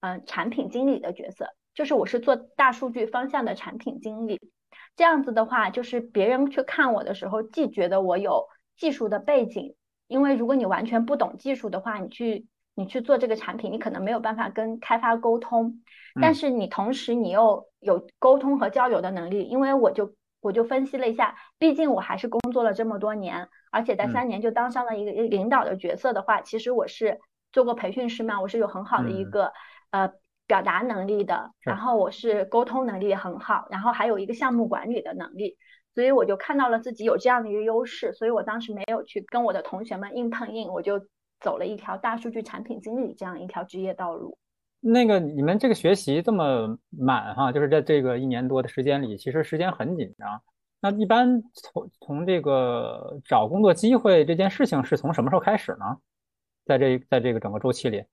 [0.00, 4.40] 嗯，产品经理的角色就是我是做大数据方向的产品经理，
[4.94, 9.74] 这样子的话，就是别人去看我的时候，既觉得我有技术的背景，
[10.06, 15.82] 因为如果你完全不懂技术的话，你去你去做这个产品，你可能没有办法跟开发沟通，
[16.20, 27.18] 但是你同时你又有沟通和交流的能力，因为我就我就分析了一下，毕竟我还是工作了这么多年，而且在三年就当上了一个领导的角色的话，其实我是
[27.52, 29.52] 做过培训师嘛，我是有很好的一个。
[29.96, 30.12] 呃，
[30.46, 35.56] 表达能力的，然后我是沟通能力很好，然后还有一个项目管理的能力，
[35.94, 41.00] 所以我就看到了自己有这样的一个优势，所以我当时没有去跟我的同学们硬碰硬，我就
[41.40, 44.36] 走了一条大数据产品经理这样一条职业道路。
[44.80, 50.42] 那个你们这个学习这么满哈，就是在这个一年多的时间里，其实时间很紧张。
[50.82, 55.96] 那一般从从这个找工作机会这件事情是从什么时候开始呢？
[56.66, 58.04] 在这在这个整个周期里？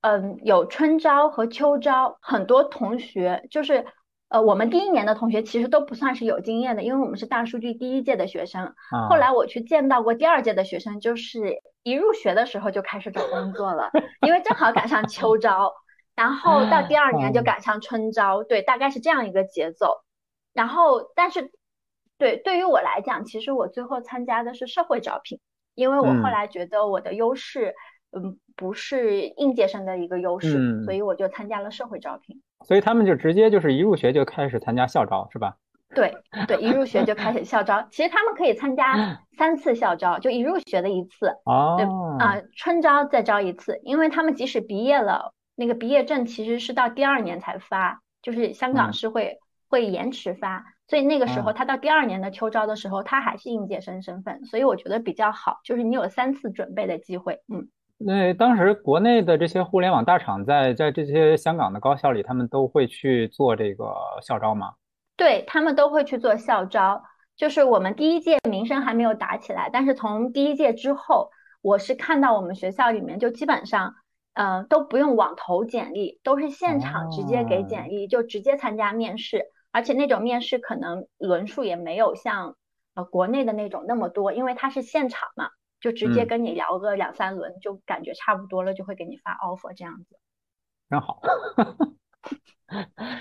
[0.00, 3.84] 嗯，有春招和秋招，很多同学就是，
[4.28, 8.74] 呃，我们第一年的同学其实都不算是有经验的，因为我们是大数据第一届的学生。
[9.10, 13.90] 后来我去见到过第二届的学生，就是一入学的时候就开始找工作了，
[14.24, 15.72] 因为正好赶上秋招，
[16.14, 20.04] 然后到第二年就赶上春招，对，大概是这样一个节奏。
[20.52, 21.50] 然后，但是，
[22.18, 25.40] 对，对于我来讲，其实我最后参加的是社会招聘，
[25.74, 27.70] 因为我后来觉得我的优势。
[27.70, 27.74] 嗯，
[28.56, 32.40] 不是应届生的一个优势，所以我就参加了社会招聘。
[32.64, 35.56] 所以他们就直接就是一入学就开始参加校招，是吧？
[35.94, 36.14] 对
[36.46, 37.86] 对，一入学就开始校招。
[37.90, 41.86] 其实他们可以参加 三次校招，就一入学的一次，对
[42.18, 43.80] 啊，春招再招一次。
[43.84, 49.38] 因为他们即使毕业了，那个毕业证其实是到第二年才发，就是香港是会
[49.68, 54.44] 会延迟发，所以那个时候他到第二年的秋招的时候，他还是应届生身份。
[54.44, 57.68] 所以我觉得比较好，就是你有三次准备的机会，嗯。
[57.98, 63.92] 那当时国内的这些互联网大厂在在这些香港的高校里，他们都会去做这个
[64.22, 64.74] 校招吗？
[65.16, 67.02] 对他们都会去做校招。
[67.36, 71.30] 就是我们第一届名声还没有打起来，但是从第一届之后，
[71.60, 73.94] 我是看到我们学校里面就基本上，
[74.34, 82.56] 嗯，都不用网投简历，都是现场直接给简历，就直接参加面试，而且那种面试可能轮数也没有像
[82.94, 85.50] 呃国内的那种那么多，因为它是现场嘛。
[85.80, 90.18] 就直接跟你聊个两三轮，就感觉差不多了，就会给你发 offer 这样子。
[90.90, 91.20] 真好。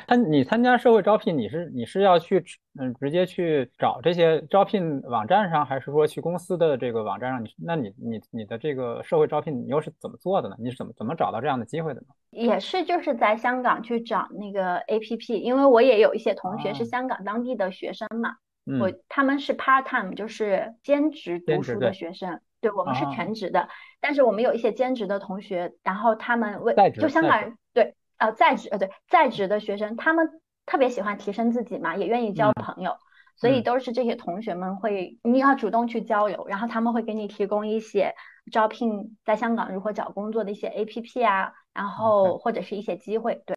[0.08, 2.44] 他你参加社会招聘，你是你是要去
[2.78, 7.42] 嗯直接去找这些招聘网站上，还是说去公司的这个网站上？
[7.42, 10.58] 你那你你你的这个社会招聘你又是怎么做的呢？
[10.60, 12.08] 你是怎么怎么找到这样的机会的呢？
[12.32, 18.36] 也是就是在香港去找那个 APP，因为我也有一些同学是香港当地的学生嘛，
[18.82, 27.96] 我他们是 part time，就是兼职读书的学生，对我们是全职的，但是我们有一些兼职的同学，然后他们为就香港人对。
[28.20, 32.98] 呃，在职呃对，在职的学生，他们特别喜欢提升自己嘛，也愿意交朋友，
[33.36, 38.16] 所以都是这些同学们会，你要主动去交流，然后他们会给你提供一些
[38.52, 43.44] 招聘在香港如何找工作的一些 A P P 啊，然后或者是一些机会。
[43.46, 43.56] 对，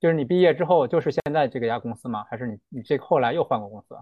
[0.00, 2.24] 就是你毕业之后就是现在这个家公司吗？
[2.28, 3.96] 还是你你这后来又换过公司？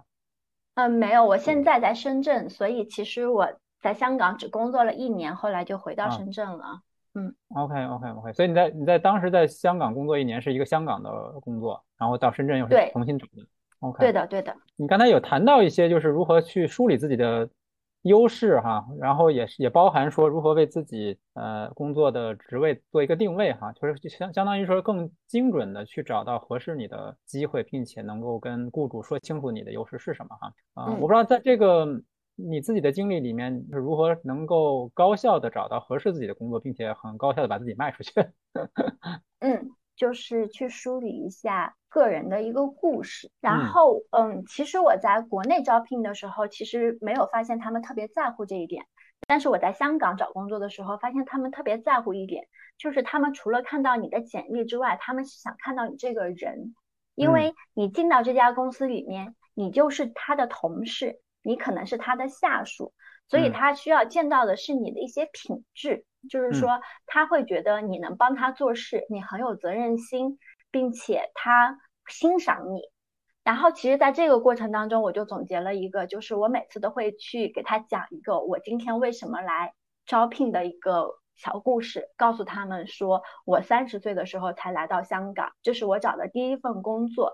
[0.76, 3.52] 嗯，没有，我现在在深圳，所以其实我
[3.82, 6.80] 在香港只工作了一年，后来就回到深圳了。
[7.14, 11.10] 嗯，OK OK OK，所以你在你在当时在香港工作一年是一个香港的
[11.40, 13.44] 工作，然后到深圳又是重新找的。
[13.80, 14.56] OK，对的对的。
[14.76, 17.50] 你刚才有谈到一些就是如何去梳理自己的
[18.02, 30.52] 优势哈，然后也是也包含说如何为自己呃工作的职位做一个定位哈，就是相相当于说更精准的去找到合适你的机会，并且能够跟雇主说清楚你的优势是什么哈。
[30.72, 32.00] 啊，我不知道在这个。
[32.48, 38.12] 你自己的经历里面是如何能够高效的找到合适自己的工作，并且很高效的把自己卖出去？
[39.40, 43.30] 嗯，就是去梳理一下个人的一个故事。
[43.40, 48.84] 然后，嗯，其实我在国内招聘的时候，其实没有发现他们特别在乎这一点。
[49.28, 56.74] 但是我在香港找工作的时候，发现他们特别在乎一点，就是他们除了看到你的简历之外，他们是想看到你这个人，
[57.14, 61.20] 因为你进到这家公司里面，你就是他的同事。
[61.42, 62.92] 你可能是他的下属，
[63.28, 70.38] 所以他需要见到的是你的一些品质，就是说他会觉得你能帮他做事，你很有责任心，
[70.70, 72.82] 并且他欣赏你。
[73.42, 79.74] 然后其实，在这个过程当中，我就总结了一个，就是我每次都会去给他讲一个我今天为什么来
[80.06, 87.32] 招聘的一个小故事，告诉他们说我三十岁的时候才来到香港，这是我找的第一份工作，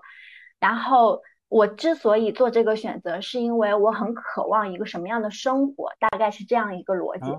[0.59, 1.21] 然后。
[1.49, 7.31] 我之所以做这个选择，是因为我很渴望一个什么样的生活，大概是这样一个逻辑。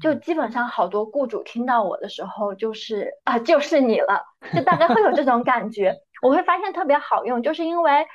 [0.00, 4.22] 就基本上好多雇主听到我的时候，就是啊，就是你了，
[4.54, 5.96] 就大概会有这种感觉。
[6.22, 8.06] 我会发现特别好用，就是因为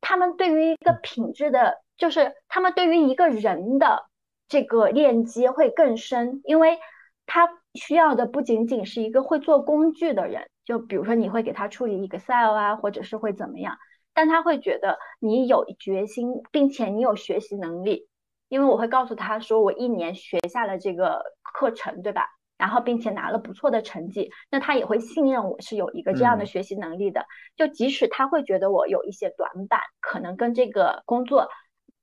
[0.00, 4.06] 他们对于一个品质的，就是他们对于一个人的
[4.48, 6.78] 这个链接会更深，因为
[7.26, 13.76] 他需要的不仅仅是一个会做工具的人，就比如说你会给他处理 Excel 啊，或者是会怎么样。
[14.18, 18.08] 但他会觉得你有决心，并且你有学习能力，
[18.48, 22.26] 因为我会告诉他说，我一年学下了这个课程，对吧？
[22.56, 27.24] 然后并且拿了不错的成绩，那他也会信任我是有一个这样的学习能力的。
[27.56, 31.48] 就即使他会觉得我有一些短板，可能跟这个工作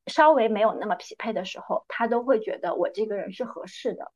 [0.08, 4.14] 稍微没有那么匹配的时候，他都会觉得我这个人是合适的。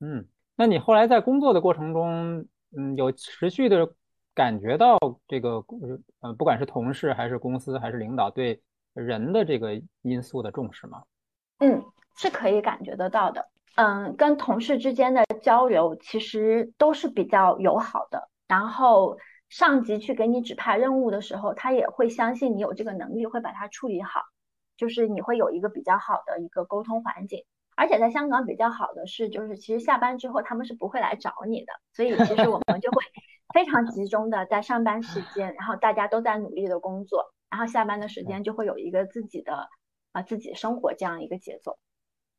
[0.00, 0.26] 嗯，
[0.56, 3.92] 那你后来在工作的过程中，嗯，有持续的。
[4.34, 5.62] 感觉到这个
[6.20, 8.62] 呃，不管是同事还是公司还是领导对
[8.94, 11.02] 人的这个因素的重视吗？
[11.58, 11.84] 嗯，
[12.16, 13.50] 是可以感觉得到的。
[13.74, 18.30] 嗯，跟同事之间的交流其实都是比较友好的。
[18.48, 19.18] 然后
[19.48, 24.22] 上级去给你指派任务的时候，他也会相信你有这个能力，会把它处理好。
[24.78, 27.44] 就是你会有一个比较好的一个沟通环境。
[27.76, 33.02] 而且在香港比较好的是，就是其实下班之后他们是不会来找你的，所以其实我们就会。
[33.52, 39.68] 非常集中的在上班时间，然后大家都在努力的工作，然后下班的时间就会有一个自己的
[40.12, 41.78] 啊自己生活这样一个节奏。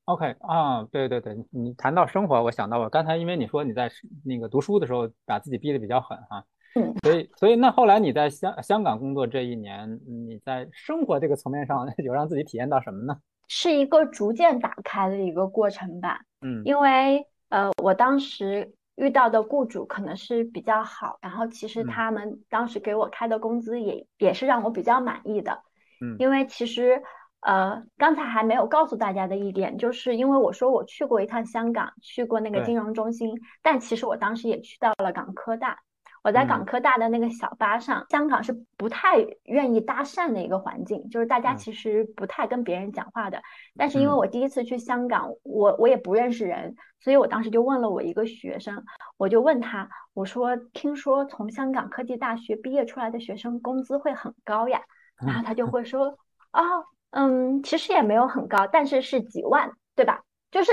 [0.05, 3.91] OK 啊，对对对，你谈到生活，我想到我刚才因为你说你在
[4.25, 6.43] 那个读书的时候把自己逼得比较狠哈，
[6.75, 13.17] 嗯，所以所以那后来你在香香港工作这一年，你在生活这个层面上 有让自己体验到什么呢？
[13.47, 18.73] 是一个逐渐打开的一个过程吧，嗯，因为呃我当时。
[18.95, 25.63] 遇到的雇主可能是比较好，然后其实他们当时给我开的工资也也是让我比较满意的。
[26.01, 27.01] 嗯，因为其实
[27.41, 35.79] 呃刚才还没有告诉大家的一点，就是因为我说我去过一趟香港，去过那个金融中心，但其实我当时也去到了港科大。
[36.23, 43.41] 我在港科大的那个小巴上，香港是不太愿意搭讪的一个环境，就是大家其实不太跟别人讲话的。
[43.77, 48.83] 但是因为我第一次去香港，我我也不认识人，所以我当时就问了我一个学生，
[49.17, 54.81] 我就问他，我说听说从香港科技大学毕业出来的学生工资会很高呀，
[55.17, 56.17] 然后他就会说，
[56.51, 56.63] 啊，
[57.11, 60.23] 嗯，其实也没有很高，但是是几万，对吧？
[60.51, 60.71] 就是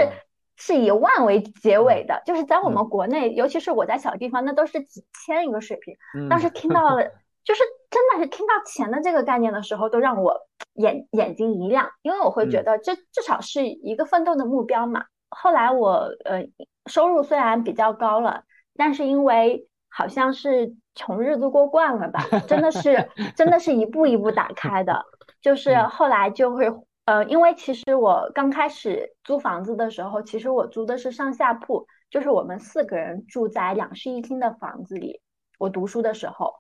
[0.63, 5.97] 是以万为结尾的，就是在我们国内，尤其是我在小地方，那都是几千一个水平。
[6.29, 7.03] 当时 听到了，
[7.43, 10.37] 就是真的是听到钱的这个概念的时候，都让我
[10.75, 15.07] 眼眼睛一亮，因为我会觉得这至少是一个奋斗的目标嘛。
[15.31, 16.47] 后来我呃
[16.85, 18.43] 收入虽然比较高了，
[18.77, 25.03] 但是因为好像是穷日子过惯了吧，真的是 真的是一步一步打开的，
[25.41, 26.71] 就是后来就会。
[27.11, 35.21] 呃，因为其实我刚开始租房子的时候，其实我租的是上下铺，就是我们四个人住在两室一厅的房子里。
[35.59, 36.55] 我读书的时候，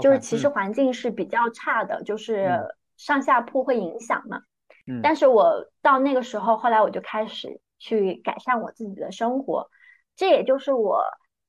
[0.00, 2.48] 就是其实环境是比较差的，就是
[2.96, 4.38] 上下铺会影响嘛。
[4.86, 5.00] 嗯。
[5.02, 9.68] 但是我到那个时候，后来我就开始去改善我自己的生活，
[10.14, 11.02] 这也就是我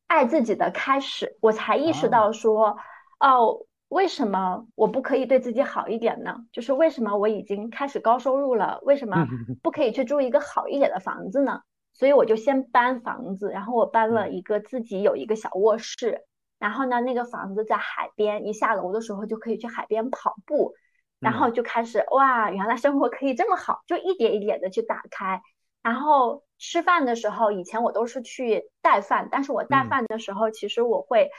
[0.07, 1.37] 爱自己的开始。
[1.39, 2.75] 我才意识到说，
[3.19, 3.59] 哦。
[3.89, 6.35] 为什么我不可以对自己好一点呢？
[6.51, 9.27] 就是为什么我已经开始高收入了，为什么
[9.61, 11.61] 不可以去住一个好一点的房子呢？
[11.93, 16.21] 所以我就先搬房子，然后我搬了一个自己有一个小卧室，
[16.57, 20.73] 然后呢，那个房子在海边，一下楼的时候就可以去海边跑步，
[21.19, 25.41] 然后就开始哇，原来生活可以这么好，就一点一点的去打开。
[25.81, 31.29] 然后吃饭的时候，以前我都是去带饭，但是我带饭的时候，其实我会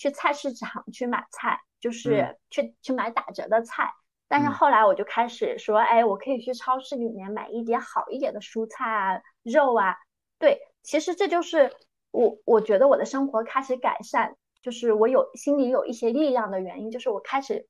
[0.00, 1.60] 去菜市场去买菜。
[1.80, 3.90] 就是去去买打折的菜，
[4.28, 9.96] 但是后来我就开始说，哎，我可以去超市里面买一点好一点的蔬菜啊、肉啊。
[10.38, 11.72] 对，其实这就是
[12.10, 17.66] 我我觉得我的生活开始改善，就是我有心里有一些力量的原因，就是我开始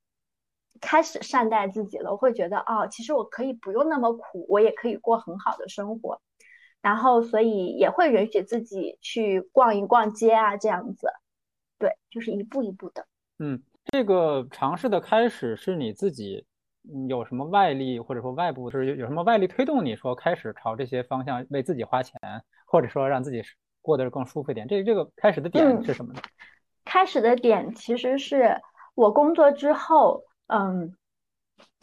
[0.80, 2.10] 开始善待自己了。
[2.10, 6.20] 我会觉得，哦，其实我可以不用那么苦，我也可以过很好的生活。
[6.82, 11.06] 然后，所以也会允许自己去逛一逛街啊，这样子。
[11.80, 13.04] 对，就是一步一步的。
[13.40, 13.60] 嗯。
[13.86, 16.44] 这个尝试的开始是你自己
[17.08, 22.20] 有什么外力，或者说外部，就是有有什么外力推动你说开始朝这些方向为自己花钱，
[22.66, 23.42] 或者说让自己
[23.80, 24.68] 过得更舒服一点？
[24.68, 26.20] 这这个开始的点是什么呢？
[26.84, 28.60] 开始的点其实是
[28.94, 30.94] 我工作之后，嗯，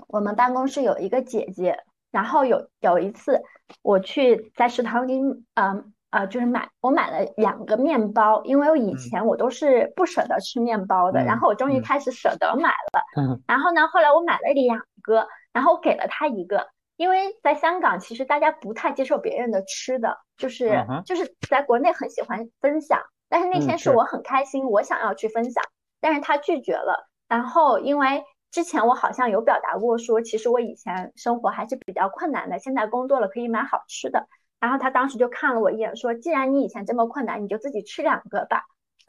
[0.08, 3.42] 我们办公室有一个姐姐，然后有有一次
[3.82, 5.20] 我去在食堂里，
[5.56, 5.94] 嗯。
[6.10, 13.04] 啊，就是买我买了两个面包，因为我以前我都是不舍得吃面包的，然后我终于开始舍得买了。
[13.46, 25.62] 然后呢，后来我买了两个，然后给了他一个，因为在香港其实大家不太接受别人的吃的，就是就是在国内很喜欢分享，但是那天是我很开心，我想要去分享，
[26.00, 27.10] 但是他拒绝了。
[27.28, 34.26] 然后因为之前我好像有表达过说，其实我以前生活还是比较困难的，现在工作了可以买好吃的。
[34.60, 38.64] 然后他当时就看了我一眼，说：“既然你以前这么困难，你就自己吃两个吧。”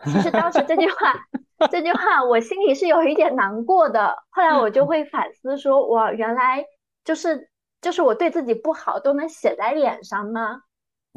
[0.05, 1.15] 其实当时这句话，
[1.71, 4.17] 这句话我心里是有一点难过的。
[4.31, 6.65] 后来我就会反思说：“我，原来
[7.05, 10.63] 就是就是我对自己不好都能写在脸上吗？”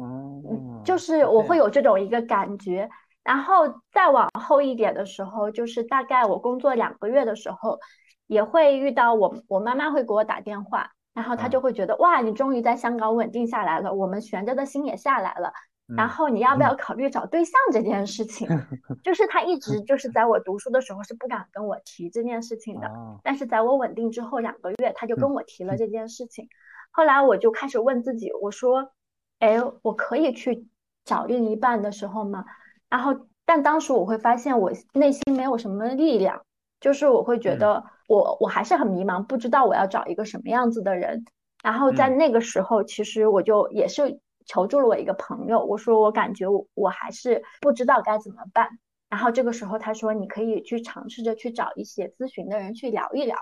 [0.02, 2.88] 嗯，就是我会有这种一个感觉。
[3.22, 7.78] 然后再往后一点的时候，就是大概我工作两个月的时候，
[8.26, 10.90] 也会遇到我我妈妈会给我打电话。
[11.14, 15.52] 然后他就会觉得哇，你终于在香港稳定下来了，我们悬着的心也下来了。
[15.96, 18.48] 然后你要不要考虑找对象这件事情？
[19.04, 22.90] 就是他一直 就是在我读书的时候是不敢跟我提这件事情的，
[23.22, 26.48] 但是在我稳定之后两个月，他就跟我提了这件事情。
[26.90, 28.92] 后来我就开始问自己，我说，
[29.38, 30.66] 哎，我可以去
[31.04, 32.44] 找另一半的时候吗？
[32.88, 36.40] 然后，但当时我会发现我内心没有什么力量。
[36.80, 41.24] 就是我会觉得我我还是很迷茫，不知道我要找一个什么样子的人。
[41.62, 48.68] 然后在那个时候，其实我就也是求助了我一个朋友，我说我感觉我我还是不知道该怎么办。
[49.08, 53.38] 然后这个时候他说你可以去尝试着去找一些咨询的人去聊一聊，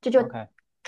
[0.00, 0.26] 这就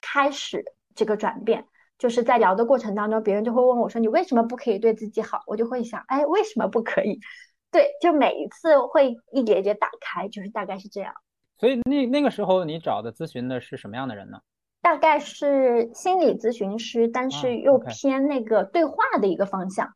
[0.01, 0.64] 开始
[0.95, 1.66] 这个转变。
[1.99, 5.43] 就是在聊的过程当中，别人就会问我说你为什么不可以对自己好？
[5.47, 7.20] 我就会想，哎，为什么不可以？
[7.70, 11.12] 对，就每一次会一点点打开，就是大概是这样。
[11.59, 14.39] 所以那那个时候你找的咨询的是什么样的人呢？
[14.83, 19.93] 大概是心理咨询师，但是又偏那个对话的一个方向。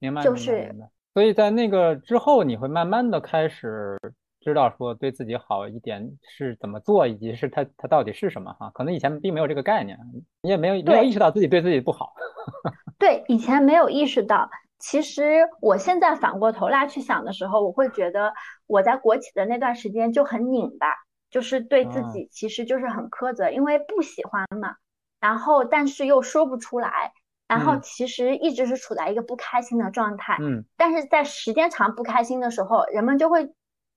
[0.00, 0.74] 明白，就是。
[1.12, 3.96] 所以在那个之后，你会慢慢的开始
[4.40, 8.70] 知道说对自己好一点是怎么做，以及是它它到底是什么哈？
[8.74, 9.96] 可能以前并没有这个概念，
[10.42, 12.14] 你也没有没有意识到自己对自己不好。
[12.98, 14.50] 对，以前没有意识到。
[14.86, 18.34] 其实我现在反过头来去想的时候，我会觉得
[18.66, 20.94] 我在国企的那段时间就很拧巴，
[21.30, 24.76] 就是对自己其实就是很苛责，因为不喜欢嘛，
[25.20, 27.14] 然后但是又说不出来，
[27.48, 30.36] 然后其实一直是处在一个不开心的状态。
[30.42, 33.54] 嗯，但是在时间长不开心的时候，人们就会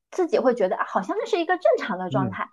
[0.10, 2.48] 自己会觉得好像这是一个正常的状态，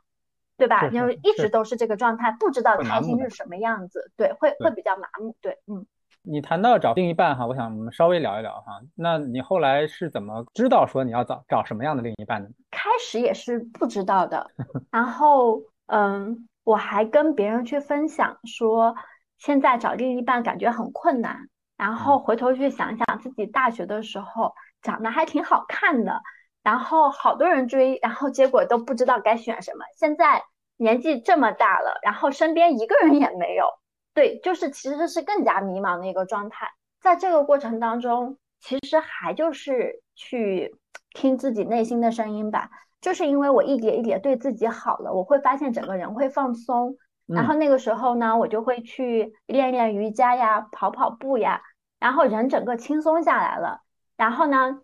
[0.57, 0.81] 对吧？
[0.91, 5.37] 就一直都是这个状态，不知道开心是什么样子，对，会会比较麻木。
[5.41, 5.87] 对，嗯。
[6.27, 8.81] 你谈到找另一半哈，我想我们稍微聊一聊哈。
[8.95, 12.49] 那你后来是怎么知道说你要找找什么样的另一半呢？
[12.71, 14.51] 开始也是不知道的，
[14.91, 18.97] 然后嗯，我还跟别人去分享说，
[19.39, 21.49] 现在找另一半感觉很困难。
[21.77, 26.23] 然后回头去想想自己大学的时候长得还挺好看的，
[26.63, 29.85] 然后好多人追，然后结果都不知道该选什么。
[29.99, 30.43] 现在
[30.77, 33.67] 年纪这么大了，然后身边一个人也没有。
[34.15, 36.71] 对，就是其实是更加迷茫的一个状态。
[37.01, 40.75] 在这个过程当中，其实还就是去
[41.11, 42.71] 听自己内心的声音吧。
[43.01, 46.97] 就是因为我一点一点对自己好了，我会发现整个人会放松。
[47.27, 51.61] 然后那个时候呢，我就会去练练瑜伽呀，跑跑步呀，
[51.99, 53.83] 然后人整个轻松下来了。
[54.17, 54.81] 然后呢，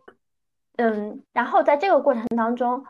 [0.76, 2.84] 嗯，然后在这个过程当中，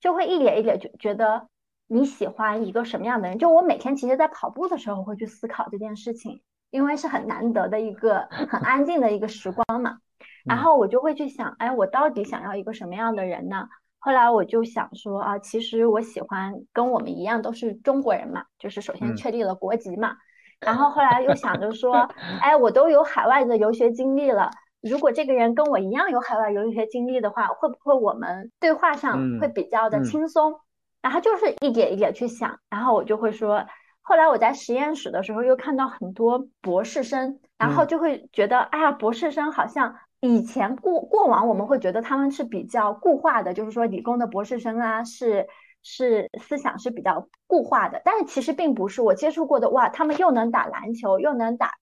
[0.00, 1.46] 就会一点一点觉觉得。
[1.86, 3.38] 你喜欢一个什么样的人？
[3.38, 9.98] 就我每天其实，在跑步的时候会去思考这件事情，因为是很难得的一个很安静的一个时光嘛。
[10.44, 13.68] 然后我就会去想，哎，我到底想要一个什么样的人呢？
[13.98, 20.16] 后来我就想说啊，其实我喜欢跟我们一样都是中国人嘛，就是首先确立了国籍嘛。
[20.60, 22.08] 然后后来又想着说，
[22.40, 24.50] 哎，我都有海外的游学经历了，
[24.82, 30.60] 如果这个人跟我一样有海外游学经历的话，会不会我们对话上会比较的轻松？
[31.04, 33.66] 然后就是一点一点去想，然后我就会说，
[34.00, 45.46] 后来我在实验室的时候又看到很多博士生，然后就会觉得，哎呀，博士生好像以前过过往我们会觉得他们是比较固化的，就是说理工的博士生啊，是
[45.82, 51.72] 是思想是比较固化的，但是其实并不是，我接触过的，哇，他们又能打篮球，又能打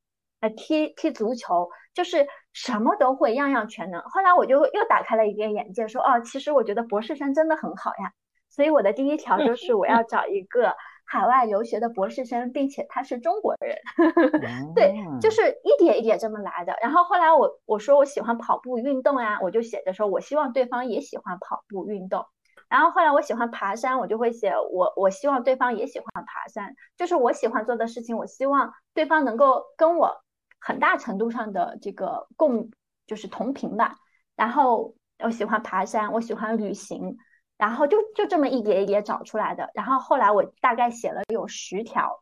[0.40, 4.02] 呃踢踢足球，就是什么都会，样样全能。
[4.02, 8.12] 后来我就又打开了一个眼界，说，哦，其实我觉得博士生真的很好呀。
[8.52, 13.76] 所以我的第一条就 是我要找一个海外留学的博士生，并且他是中国人。
[14.76, 16.76] 对，就是一点一点这么来的。
[16.82, 22.24] 然后后来我我说我喜欢跑步运动呀，我就写着说我希望对方也喜欢跑步运动。
[22.68, 26.74] 然后后来我喜欢爬山，我就会写我我希望对方也喜欢爬山。
[26.96, 30.22] 就是我喜欢做的事情，我希望对方能够跟我
[30.60, 32.70] 很大程度上的这个共
[33.06, 33.96] 就是同频吧。
[34.36, 37.18] 然后我喜欢爬山，我喜欢旅行。
[37.62, 42.20] 然后就就这么一叠一叠找出来的，然后后来我大概写了有十条，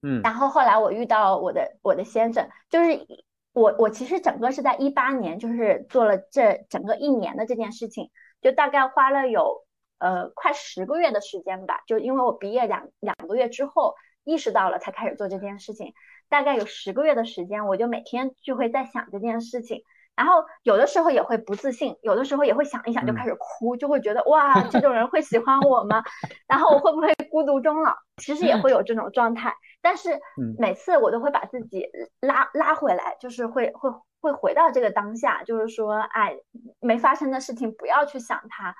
[0.00, 3.06] 嗯，然后后来我遇到我的我的先生，就是
[3.52, 9.66] 我我其实整个是在一八年，就是做了这整个一年的这件事情，就大概花了有
[9.98, 13.94] 呃快十个月的时间吧，就因为我毕业两两个月之后
[14.24, 15.92] 意识到了才开始做这件事情，
[16.30, 19.82] 大概有十个月的时间，我就每天就会在想这件事情。
[20.16, 26.02] 然后有的时候也会不自信，有的时候也会想一想就开始哭，就会觉得哇，这种人会喜欢我吗？
[26.48, 27.94] 然后我会不会孤独终老？
[28.16, 30.18] 其实也会有这种状态，但是
[30.58, 31.86] 每次我都会把自己
[32.20, 33.90] 拉拉回来，就是会会
[34.22, 36.34] 会回到这个当下，就是说，哎，
[36.80, 38.74] 没发生的事情不要去想它，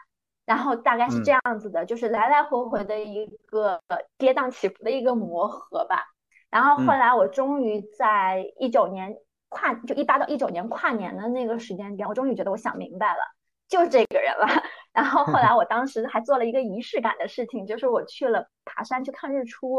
[0.46, 3.78] 然后大概是这样子的，就是来来回回的一个
[4.16, 6.02] 跌宕起伏的一个磨合吧。
[6.48, 9.18] 然后后来我终于在一九年。
[9.56, 13.20] 跨就一八到一九年跨年的那个时间点，我终于觉得我想明白了，
[13.68, 14.46] 就是这个人了。
[14.92, 19.78] 然后后来我当时还做了一个仪式感的事情，就是我去了爬山去看日出。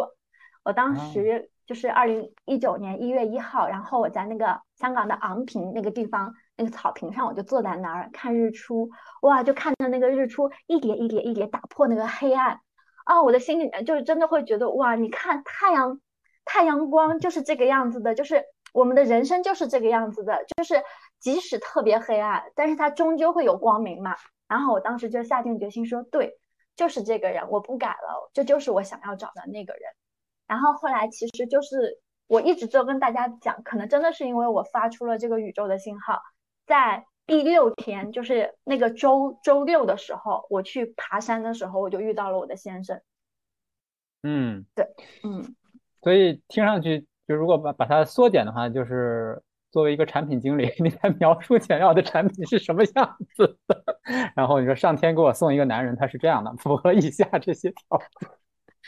[0.63, 8.89] 我当时就是二零一九年一月一号，然后我在那个香港的昂坪那个地方那个草坪上，我就坐在那儿看日出。
[9.21, 12.59] 哇，就看着那个日出一点一点一点打破那个黑暗
[13.05, 16.01] 啊，我的心里面就是真的会觉得哇，你看太阳
[16.45, 18.43] 太阳光就是这个样子的，就是。
[18.74, 20.84] 我们的人生就是这个样子的，就是
[21.20, 24.15] 即使特别黑暗，但是它终究会有光明嘛。
[24.47, 26.39] 然后我当时就下定决心说，对，
[26.76, 29.82] 就是这个人，我不改了，这就是我想要找的那个人。
[30.47, 36.22] 然后后来其实就是我一直就跟大家讲，可能真的是因为我发出了这个宇宙的信号，
[36.65, 43.01] 在第六天，就是那个周周六的时候，我去爬山的时候，我就遇到了我的先生。
[44.24, 44.86] 嗯，对，
[45.24, 45.55] 嗯，
[46.01, 47.05] 所以听上去。
[47.28, 53.84] 就如果把把它缩减的话，就是作为一个产品经理， 你在描述想要的产品是什么样子的，
[54.36, 58.01] 然后你说上天给我送一个男人，他是这样的，符合以下这些条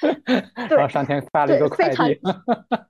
[0.01, 2.21] 件，然后上天发了一个快递，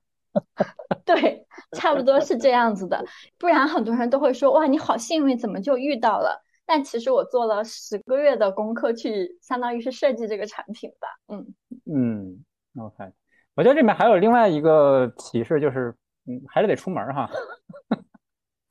[1.03, 3.03] 对，差不多是这样子的，
[3.39, 6.43] 不然很多人都会说哇，你好幸运，怎么就遇到了？
[6.67, 11.55] 但其实我做了十个月的功课，去相当于是设计这个产品吧，嗯
[11.91, 12.45] 嗯
[12.77, 13.11] ，OK。
[13.59, 15.93] 我觉得这里面还有另外一个启示，就是
[16.25, 17.29] 嗯，还是得出门哈。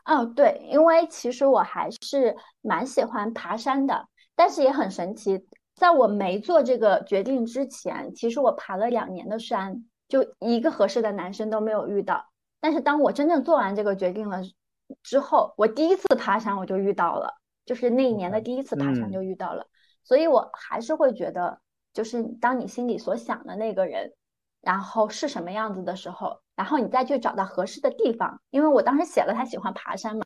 [0.07, 12.25] 哦，对，因为其实我还是蛮喜欢爬山的，但是也很神奇，在我没做这个决定之前，其实我爬了两年的山，就一个合适的男生都没有遇到。
[12.59, 14.41] 但是当我真正做完这个决定了
[15.03, 17.35] 之后，我第一次爬山我就遇到了，
[17.67, 19.67] 就是那一年的第一次爬山就遇到了，
[20.03, 21.61] 所以我还是会觉得，
[21.93, 24.15] 就是当你心里所想的那个人，
[24.61, 30.23] 然后是什么样子的时候，然后你再去找到合适的地方，因为我当时写了他喜欢爬山嘛，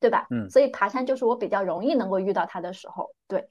[0.00, 0.26] 对吧？
[0.30, 3.48] 嗯，所以爬山就是我比较容易能够遇到他的时候，对。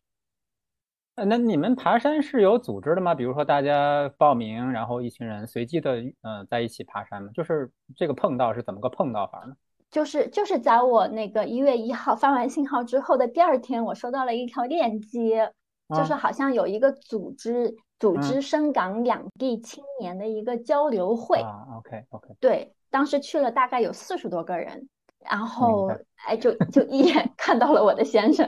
[1.15, 3.13] 呃，那你们爬山是有组织的吗？
[3.13, 7.29] 比如说大家报名，然后一群人随机的，嗯，在一起爬山吗？
[7.34, 9.53] 就是这个碰到是怎么个碰到法呢？
[9.89, 15.51] 就是就是在我那个一月一号发完信号之后的第二天，我收到了一条链接，
[15.96, 21.39] 就是好像有一个组织组织深港两地青年的一个交流会。
[21.39, 22.30] 啊，OK OK。
[22.39, 24.88] 对，当时去了大概有四十多个人。
[25.24, 25.88] 然后，
[26.26, 28.44] 哎，就就一眼 看到了我的先生，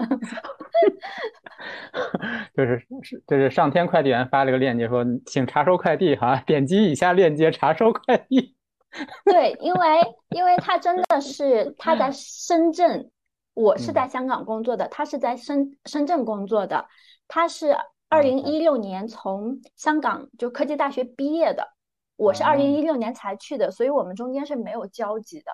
[2.57, 8.55] 就是是就是上天快递员发了个链接说，请查收快递哈，点击以下链接查收快递。
[9.23, 13.11] 对，因为因为他真的是他在深圳，
[13.53, 16.87] 我是在香港工作的，他是在深深圳工作的，
[17.27, 17.75] 他是
[18.09, 21.67] 二零一六年从香港就科技大学毕业的，
[22.15, 25.51] 我是二零一六年才去的，所以我们中间是没有交集的。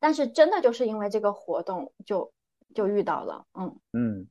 [0.00, 2.32] 但是真的就是因为这个活动，就
[2.74, 4.26] 就遇到了，嗯嗯，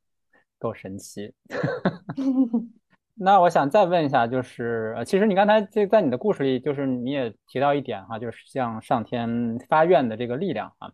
[0.57, 1.34] 够神奇。
[3.19, 10.91] 那我想再问一下，就是呃，其实你刚才这在你的故事里，就是你也提到一点哈，就是像上天发愿的这个力量啊。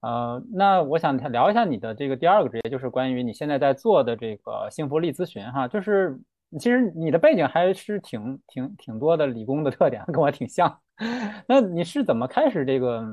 [0.00, 6.18] 呃，那我想聊一下你的这个第二个职业，就是关于你现在在做的这个幸福力咨询哈，就是。
[6.60, 10.80] 其实你的背景还是挺挺挺多的理工的特点，跟我挺像。
[11.48, 13.04] 那你是怎么开始这个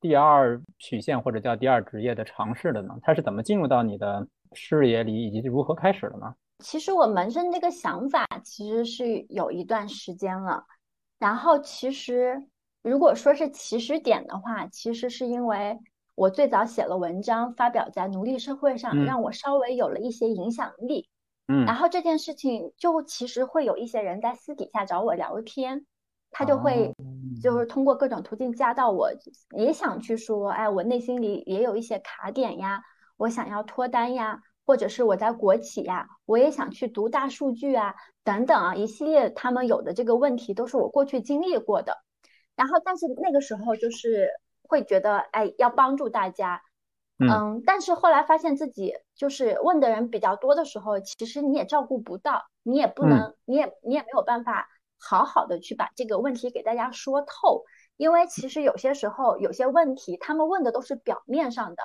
[0.00, 2.92] 第二曲线或者叫第二职业的尝试的呢？
[3.00, 6.34] 它是怎么进入到你的视野里，以及如何开始的呢？
[6.58, 10.64] 其实我萌生这个想法其实是有一段时间了。
[11.20, 12.44] 然后其实
[12.82, 15.78] 如果说是起始点的话，其实是因为
[16.20, 21.08] 我最早写了文章发表在奴隶社会上，让我稍微有了一些影响力。
[21.48, 25.86] 嗯，然后这件事情就其实会有一些人在私底下找我聊天，
[26.30, 26.94] 他就会
[27.42, 29.10] 就是通过各种途径加到我，
[29.56, 32.82] 也想去说，哎，我内心里也有一些卡点呀，
[33.16, 37.94] 我想要脱单呀，或者是我在国企呀，我也想去读大数据啊，
[38.24, 41.96] 等等啊，一系列他们有的这个问题都是我过去经历过的，
[42.56, 44.28] 然后但是那个时候就是
[44.70, 46.62] 会觉得，哎，要帮助大家。
[47.18, 54.68] 嗯，但是后来发现自己就是问的人比较多的时候，其实你也照顾不到，你也不能，你也你也没有办法
[54.98, 57.64] 好好的去把这个问题给大家说透，
[57.98, 61.82] 因为其实有些时候有些问题他们问的都是表面上的，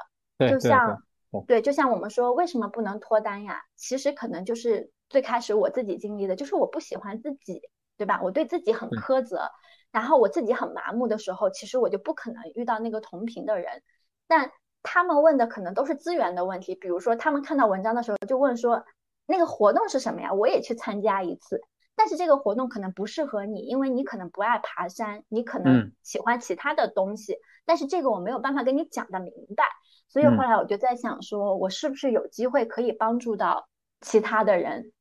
[0.49, 1.03] 就像
[1.47, 3.61] 对，就像我们说为什么不能脱单呀？
[3.75, 7.61] 其实可能就是最开始我自己经历的，就是我不喜欢自己，
[7.97, 8.21] 对吧？
[8.23, 9.51] 我对自己很苛责，
[9.95, 13.81] 然后我自己很麻木的时候，其实我就不可能遇到那个同频的人，
[14.27, 14.51] 但。
[14.87, 18.85] 他们问的可能都是资源的问题，比如说他们看到文章的时候就问说，
[19.25, 20.31] 那个活动是什么呀？
[20.31, 21.59] 我也去参加一次，
[21.95, 27.35] 但是这个活动可能不适合你，因为你可能不爱爬山，你可能喜欢其他的东西，
[27.65, 29.63] 但是这个我没有办法跟你讲的明白，
[30.07, 33.67] 所以后来我就在想说，我是不是有机会可以帮助到
[34.01, 34.91] 其他的人？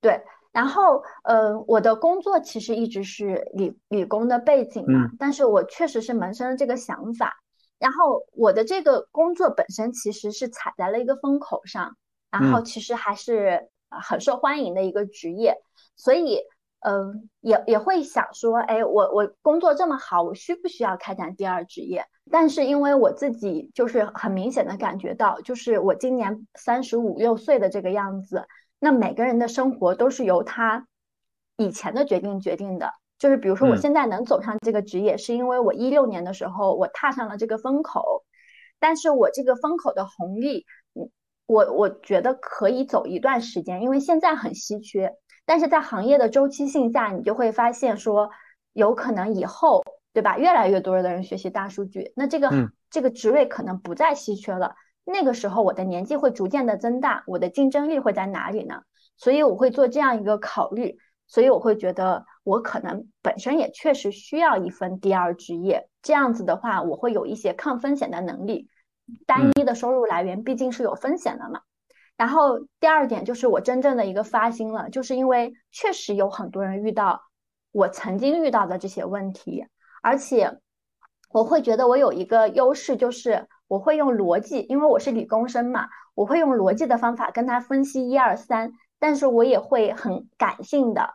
[0.00, 0.24] 对，
[0.58, 7.32] 然后呃，我的工作其实一直是理理工的背景嘛，但是我确实是萌生了这个想法。
[7.78, 11.96] 然后我的这个工作本身其实是踩在了一个风口上，
[12.28, 15.54] 然后其实还是很受欢迎的一个职业，
[15.94, 16.40] 所以
[16.80, 22.04] 嗯也也会想说，哎，我我工作这么好，我需不需要开展第二职业？
[22.32, 28.44] 但是因为我自己就是很明显的感觉到，就是我今年三十五六岁的这个样子，
[28.78, 30.86] 那每个人的生活都是由他
[31.56, 32.92] 以前的决定决定的。
[33.18, 38.22] 就是比如说，我现在能走上这个职业，是因为我一六年的时候我踏上了这个风口，
[38.78, 40.64] 但是我这个风口的红利，
[41.46, 45.12] 我我觉得可以走一段时间，因为现在很稀缺。
[45.44, 48.30] 但是在行业的周期性下，你就会发现说，
[48.72, 50.38] 有可能以后，对吧？
[50.38, 54.76] 越来越多的人学习大数据，那这个这个职位可能不再稀缺了。
[55.08, 58.82] 那个时候，我的年纪会逐渐的增大，我的竞争力会在哪里呢？
[59.16, 60.98] 所以我会做这样一个考虑。
[61.30, 68.66] 所以我会觉得，我可能本身也确实需要一份第二职业，这样子的话，我会有一些抗风险的能力。
[69.26, 71.60] 单一的收入来源毕竟是有风险的嘛。
[72.16, 77.20] 然后第二点就是我真正的一个发心了，就是因为确实有很多人遇到
[77.72, 79.66] 我曾经遇到的这些问题，
[80.02, 80.58] 而且
[81.30, 88.72] 我会觉得我有一个优势，就是我会用逻辑，因为我是理工生嘛，我会用逻辑的方法跟他分析一二三。
[89.00, 91.14] 但是我也会很感性的，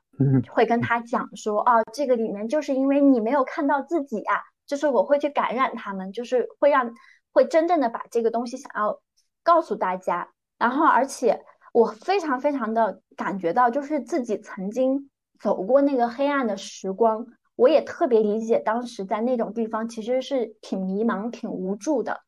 [0.54, 6.94] 会跟他讲说，哦，这个里面就是因为你没有看到自己啊，就是我会去感染他们，就是会让
[7.34, 9.02] 会真正的把这个东西想要
[9.44, 10.30] 告诉大家。
[10.58, 11.44] 然后，而且
[11.74, 15.10] 我非常非常的感觉到，就是自己曾经
[15.42, 17.28] 走过那个黑暗的时光，
[17.58, 22.22] 我也特别理解当时在那种地方其实是挺迷茫、挺无助的。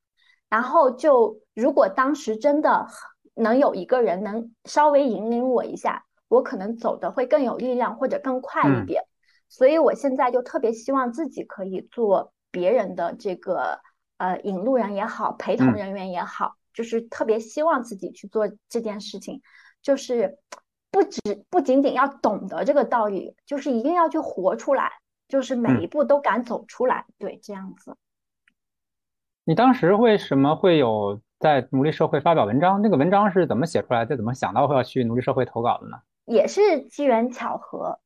[0.49, 2.87] 然后就如果当时真的
[3.33, 9.03] 能有一个人能稍微引领我一下，我可能走的会更有力量或者更快一点。
[9.49, 13.79] 所以我现在就特别希望自己可以做别人的这个
[14.17, 16.55] 呃引路人也好，陪同人员也好。
[16.73, 19.41] 就是特别希望自己去做这件事情，
[19.81, 20.37] 就是
[20.91, 24.91] 不止不仅仅要懂得这个道理，就是一定要去活出来，
[25.29, 27.95] 就是每一步都敢走出来，对，这样子。
[29.47, 32.81] 你当时为什么会有在奴隶社会发表文章？
[32.81, 34.17] 那个文章是怎么写出来的？
[34.17, 35.97] 怎么想到会要去奴隶社会投稿的呢？
[36.25, 37.99] 也是机缘巧合，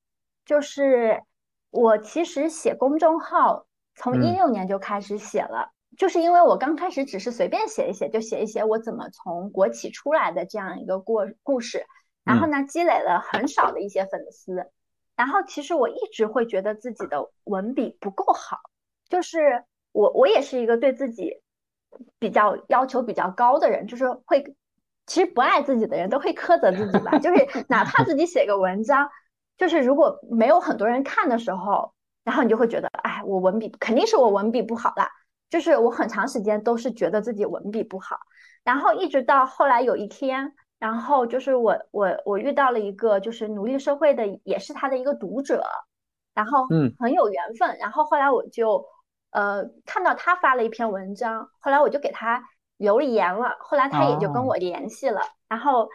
[0.45, 1.23] 就是
[1.71, 3.65] 我其实写公众号
[3.95, 5.71] 从一六年就开始写了。
[5.97, 11.85] 就是因为我刚开始只是随便写一写，就写一写我怎么从国企出来的这样一个过故事，
[12.25, 14.69] 然后呢，积累了很少的一些粉丝，
[15.15, 18.57] 然后其实我一直会觉得自己的文笔不够好，
[19.07, 21.41] 就是我我也是一个对自己
[22.19, 24.55] 比较要求比较高的人，就是会
[25.05, 29.09] 其实不爱自己的人都会苛责自己吧，就是 哪怕自己写个文章，
[29.57, 35.09] 就是如果没有很多人看的时候，然后你就会觉得，哎，我文笔肯定是我文笔不好啦。
[35.49, 38.19] 就是我很长时间都是觉得自己文笔不好，
[38.63, 45.65] 然后一直到后来有一天，然后就是我我我遇到了一个就是奴隶社会的，也是他的一个读者，
[46.35, 46.93] 然后嗯。
[46.99, 48.85] 很有缘分，然后后来我就
[49.31, 52.43] 呃看到他发了一篇文章，后来我就给他
[52.77, 55.89] 留言了，后来他也就跟我联系了，然后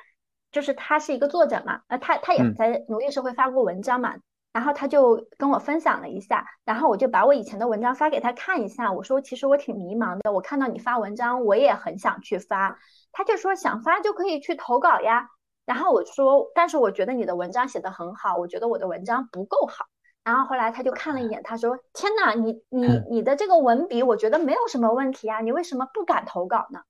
[0.53, 4.15] 就是他是一个作者嘛，呃他他也在奴隶社会发过文章嘛。
[4.53, 8.93] 然后他就跟我分享了一下，然后我就把我以前的文章发给他看一下。
[8.93, 12.79] 我说其实我挺迷茫的，我看到你发文章，我也很想去发。
[13.11, 15.29] 他就说想发就可以去投稿呀。
[15.67, 19.87] 然后我说，但是我觉得你的文章写得很好，我觉得我的文章不够好。
[20.25, 26.81] 然后后来他就看了一眼，他说：“天哪，你你你的这个文笔，我觉得没有什么问题啊，你为什么不敢投稿呢？”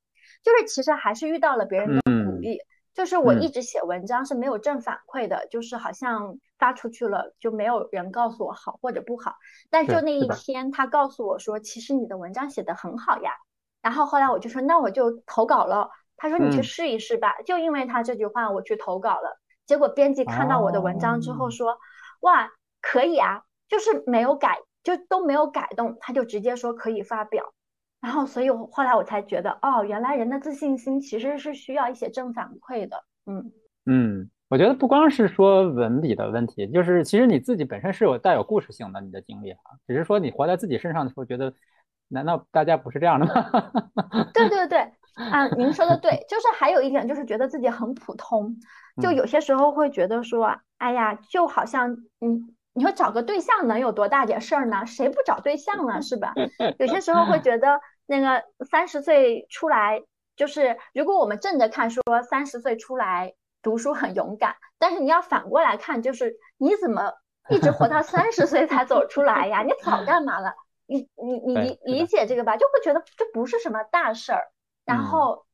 [0.42, 2.58] 就是其实还是遇到了别人的鼓励。
[2.94, 9.34] 就是我一直写文章是没有正反馈的，就是好像发出去了就没有人告诉我好或者不好。
[9.68, 13.32] 但就那一天，他告诉我说，其实你的文章写的很好呀。
[13.82, 15.90] 然后后来我就说，那我就投稿了。
[16.16, 17.34] 他说你去试一试吧。
[17.44, 19.40] 就因为他这句话，我去投稿了。
[19.66, 21.76] 结果编辑看到我的文章之后说，
[22.20, 22.48] 哇，
[22.84, 27.54] 可以啊，就是没有改，就都没有改动，他就直接说可以发表。
[28.02, 33.02] 然后，所以我后来我才觉得，哦，原来人的自信心其实是需要一些正反馈的。
[33.24, 33.50] 嗯
[33.86, 41.54] 嗯，我觉得不光是说文笔的问题，就是其实你自己本身是有带有故事性的你的经历哈，只是说你活在自己身上的时候，觉得
[42.08, 43.32] 难道大家不是这样的吗？
[44.34, 44.78] 对对对，
[45.30, 48.54] 啊，您说的对，就是还有一点就是觉得自己很普通，
[49.00, 52.54] 就有些时候会觉得说，哎呀，就好像嗯。
[52.74, 54.84] 你说找个对象能有多大点事儿呢？
[54.84, 56.02] 谁不找对象呢？
[56.02, 56.34] 是吧？
[56.78, 60.02] 有些时候会觉得那个三十岁出来，
[60.36, 67.12] 就是如果我们正着看，说三十岁出来读书很勇敢，但是你要反过来看，就是你怎么
[67.48, 69.62] 一直活到三十岁才走出来呀？
[69.62, 70.54] 你早干嘛了？
[70.86, 72.56] 你你你理理解这个吧？
[72.56, 74.48] 就会觉得这不是什么大事儿。
[74.84, 75.46] 然后，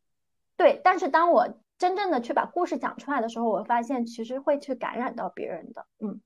[0.57, 6.21] 对，但是当我真正的去把故事讲出来的时候，我发现其实会去感染到别人的，嗯。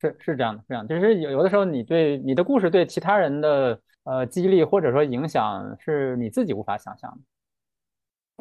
[0.00, 7.18] 是是这样的，是这样就是有有的时候，你对你的故事对其他人的呃激励或者说影响，是你自己无法想象的。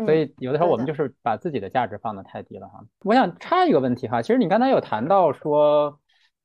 [0.05, 2.83] 所以有的时候我们就是把自己的价值放得太低了哈。
[3.05, 5.97] 我想插一个问题哈，其实你刚才有谈到说，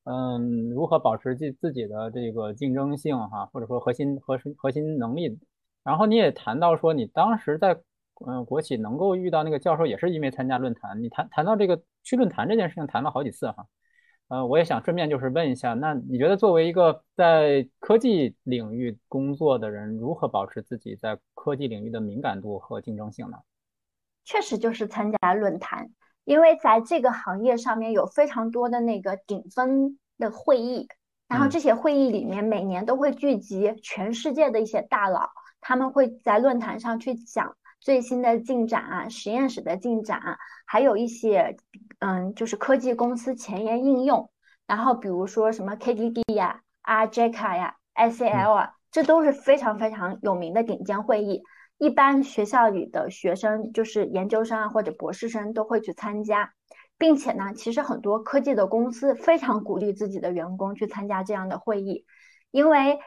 [0.04, 5.36] 嗯，如何保持自自己的这个竞争性哈，或者说核心核心核心能力。
[5.82, 7.76] 然后你也谈到说，你当时在
[8.24, 11.02] 嗯国企能够遇到那个教授，也是因为参加论坛。
[11.02, 13.66] 你谈谈到这个去论坛这件事情，谈了好几次哈。
[14.30, 23.38] 呃，我也想顺便就是问一下，那你觉得作为一个在科技领域工作的人，如何保持自己在科技领域的敏感度和竞争性呢？
[24.24, 25.90] 确实就是参加论坛，
[26.22, 30.86] 因为在这个行业上面有非常多的那个顶峰的会议，
[31.26, 35.28] 然后这些会议里面每年都会聚集全世界的一些大佬，
[35.60, 37.56] 他们会在论坛上去讲。
[37.80, 41.56] 最新的进展啊，实验室的进展啊，还有一些，
[42.00, 44.30] 嗯，就是科技公司前沿应用，
[44.66, 51.42] 然后比如说什么 KDD 呀、RJK 呀、ICL 啊，这都是非常非常有名的顶尖会议。
[51.78, 56.52] 一般学校里的学生，就是研究生啊或者博士生都会去参加，
[56.98, 62.04] 并且呢，其实很多科技的公司非常鼓励自己的员工去参加这样的会议，
[62.50, 62.98] 因为。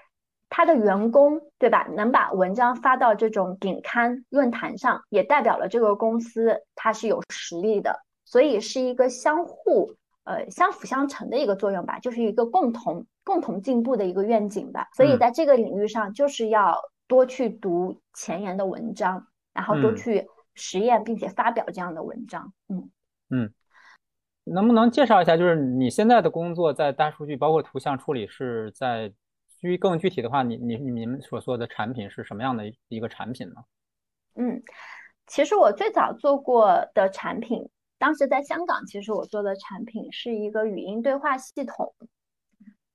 [0.56, 1.88] 他的员工，对吧？
[1.96, 8.02] 能把文章发到这种顶刊论坛上，也代表了这个公司它是有实力的，
[8.34, 14.90] 所以是一个相互呃相辅相成的一个作用吧，就是一个共同共同进步的一个愿景吧。
[14.96, 16.76] 所以在这个领域上，就是要
[17.08, 22.52] 多去读前沿的文章，然后多去实验，并且发表这样的文章。
[22.70, 22.90] 嗯
[23.30, 23.54] 嗯，
[24.46, 29.14] 能不能介绍一下，就是你现在的工作在大数据包括图像处理是在？
[29.62, 33.56] 具更具体的话，你你你们所做的产品是什么样的一个产品呢？
[34.36, 34.62] 嗯，
[35.26, 37.70] 其实我最早做过的产品，
[38.04, 41.94] 当时在香港，其实我做的产品是一个语音对话系统，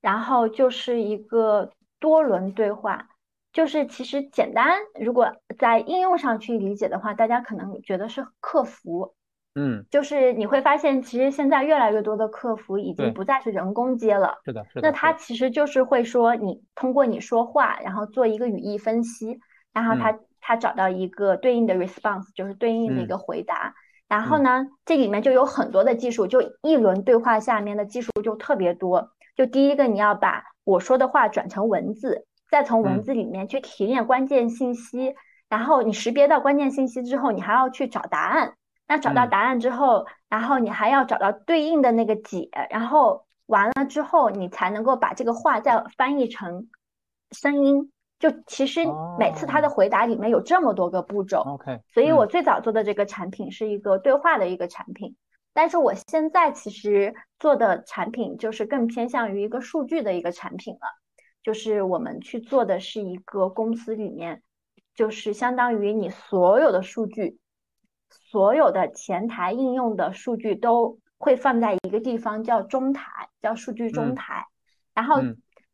[0.01, 3.09] 然后就是一个多轮对话，
[3.51, 9.15] 就是其实简单，如果在应用上去理解的话，大家可能觉得是客服。
[9.55, 14.37] 嗯，就是你会发现，其实现在越来越多的客服已经不再是人工接了。
[14.45, 14.81] 是的，是的。
[14.81, 19.39] 那他其实就是会说，你通过你说话，然后做一个语义分析，
[19.73, 23.73] 然后他他找到一个对应的 response，就是对应的一个回答。
[24.09, 29.11] 然后呢，这里面就有很多的技术，就一轮对话下面的技术就特别多。
[29.37, 35.15] 就第一个，你要把我说的话转成文字，再从文字里面去提炼关键信息，
[35.47, 38.55] 然后你识别到关键信息之后，你还要去找答案。
[38.87, 46.67] 那找到答案之后，然后你还要找到对应的那个解，然后完了之后，你才能够把这个话再翻译成
[47.31, 47.91] 声音。
[48.19, 48.81] 就其实
[49.17, 51.39] 每次他的回答里面有这么多个步骤。
[51.39, 55.15] OK，所以我最早做的这个产品是一个对话的一个产品，
[55.53, 60.81] 但是我现在其实做的产品就是更偏向于一个数据的一个产品了，
[61.41, 64.43] 就是我们去做的是一个公司里面，
[64.93, 67.39] 就是相当于你所有的数据。
[68.11, 74.47] 所有的前台应用的数据都会放在一个地方，叫中台，叫数据中台。
[74.95, 75.21] 然后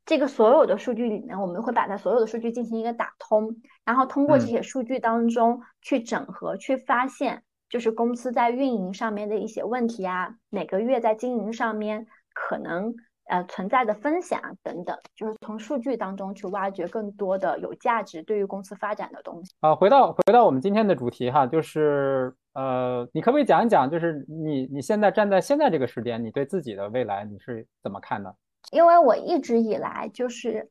[0.05, 12.95] 这个所有的数据里面，我们会把它所有的数据进行一个打通，然后通过这些数据当中去整合，去发现就是公司在运营上面的一些问题啊，每个月在经营上面可能。
[13.27, 19.51] 呃，存在的风险啊，等等，就是从数据当中去挖掘更多的有价值对于公司发展的东西。
[19.61, 28.35] 啊，回到回到我们今天的主题哈，就是呃，你可不可以讲一讲，就是你你现在站在现在这个时点，你对自己的未来你是怎么看的？
[28.75, 30.69] 因为我一直以来就是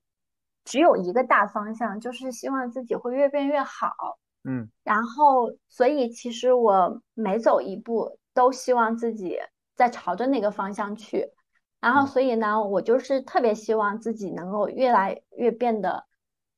[0.63, 4.19] 只有一个大方向，就是希望自己会越变越好。
[4.45, 9.39] 嗯，然后所以其实我每走一步都希望自己
[9.75, 11.31] 在朝着那个方向去。
[11.81, 16.05] 然后，所以呢，我就是特别希望自己能够越来越变得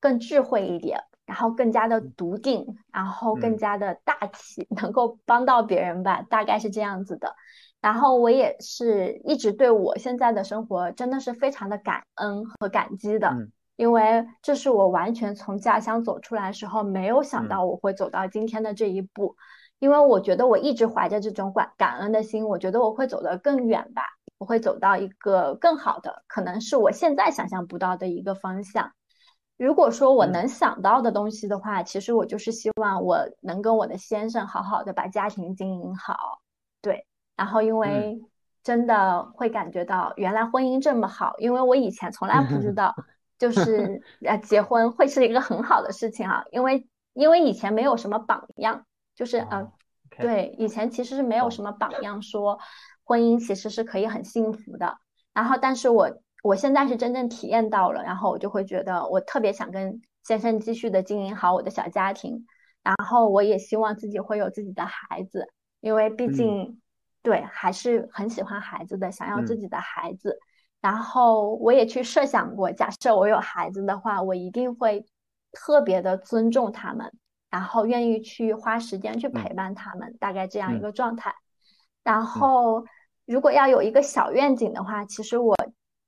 [0.00, 7.34] 更智慧一点，然后更加的笃定，然后更加的大气， 能够帮到别人吧，大概是这样子的。
[7.86, 13.32] 然后我也是一直对我现在的生活真的是非常的感恩和感激的，
[13.76, 19.36] 因为这是我完全从家乡走出来时候没有想到我会走到今天的这一步，
[19.78, 24.02] 因为我觉得我一直怀着这种感感恩的心，我觉得我会走得更远吧。
[24.38, 28.90] 我会走到一个更好的，可能是我现在想象不到的一个方向。
[29.56, 36.16] 如果说我能想到的东西的话，其实我就是希望我能跟我的先生好好的把家庭经营好。
[36.82, 37.06] 对，
[37.36, 38.20] 然后因为
[38.62, 42.94] 真的会感觉到原来婚姻这么好，因为我以前从来不知道，
[43.38, 48.84] 就是呃结婚会是一个很好的事情啊，因为因为以前没有什么榜样，
[49.14, 49.70] 就是呃
[50.18, 52.58] 对，以前其实是没有什么榜样说。
[53.08, 54.98] 婚姻其实是可以很幸福的，
[55.32, 56.10] 然后，但是我
[56.42, 62.44] 我现在是真正体验到了，然后我就会觉得我特别想跟先生继续的经营好我的小家庭，
[62.82, 65.46] 然后我也希望自己会有自己的孩子，
[65.80, 66.80] 因为毕竟
[67.26, 70.38] 对还是很喜欢孩子的，想要自己的孩子，
[70.80, 75.04] 然后我也去设想过，假设我有孩子的话，我一定会
[75.50, 77.12] 特别的尊重他们，
[77.50, 81.34] 然后愿意去花时间去陪伴他们，大概这样一个状态，
[82.04, 82.84] 然后。
[83.28, 85.56] 如果要有一个小愿景的话，其实我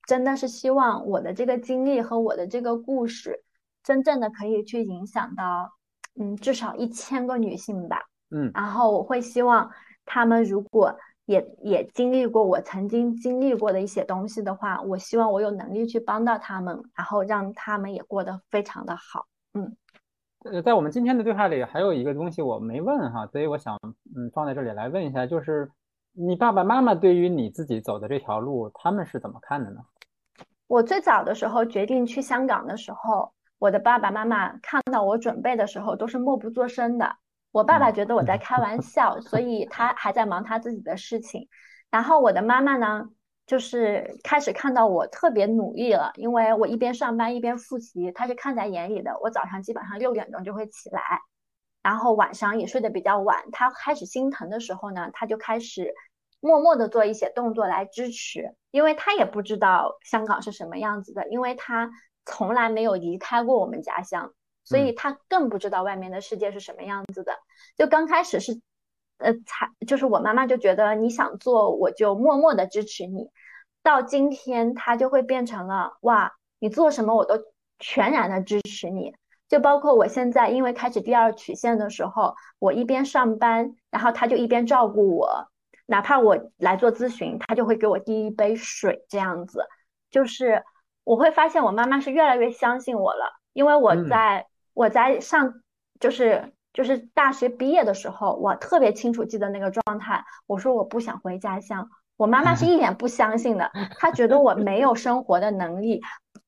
[0.06, 3.42] 真的是希望我的这个经历和我的这个故事，
[3.82, 5.72] 真正的可以去影响到，
[6.14, 8.02] 嗯，至少一千个女性吧。
[8.30, 9.68] 嗯，然后我会希望
[10.06, 10.96] 她们如果
[11.28, 19.26] 也也经历过我曾经经历过的一些东西的话，我希望我有能力去帮到他们，然后让他们也过得非常的好。
[19.52, 19.76] 嗯，
[20.44, 23.78] 呃，在我们今天的对话里还有一个东西我没问哈，所以我想
[24.16, 25.70] 嗯放在这里来问一下，就是。
[26.20, 29.76] 你爸爸妈妈对于你自己走的这条路，他们是怎么看的呢？
[30.66, 37.14] 我最早的时候决定去香港的时候，我的爸爸妈妈看到我准备的时候都是默不作声的。
[37.50, 41.48] 我爸爸觉得我在开玩笑，所以他还在忙他自己的事情。
[41.90, 43.08] 然后我的妈妈呢，
[43.46, 49.18] 就是开始看到我特别努力了，因为我一边上班一边复习，她是看在眼里的。
[49.22, 51.02] 我早上基本上六点钟就会起来，
[51.82, 53.44] 然后晚上也睡得比较晚。
[53.52, 55.94] 她开始心疼的时候呢，她就开始
[56.40, 61.90] 默默的做一些动作来支持，因为他也不知道香港是什么样子的，因为他
[62.24, 64.32] 从来没有离开过我们家乡，
[64.68, 67.32] 所以他更不知道外面的世界是什么样子的。
[67.76, 68.60] 就刚开始是。
[69.20, 73.28] 呃，才就是我妈妈就觉得你想做，我就默默的支持你。
[73.82, 77.34] 到今天，他就会变成了哇，你做什么我都
[77.80, 79.12] 全然的支持你。
[79.48, 85.48] 就包括我现在，因为开始第二曲线的时候，我一边上班，然后他就一边照顾我。
[85.86, 89.66] 哪怕我来做咨询，他就会给我递一杯水，这样子。
[90.12, 90.62] 就是
[91.02, 94.46] 我会发现我妈妈是越来越相信我了，因为我在
[94.78, 95.62] 我在上
[95.98, 96.52] 就是。
[96.74, 100.22] 就是大学毕业的时候，我特别清楚记得那个状态。
[100.46, 106.00] 我说我不想回家乡，我妈妈是一脸不相信的，她觉得我没有生活的能力，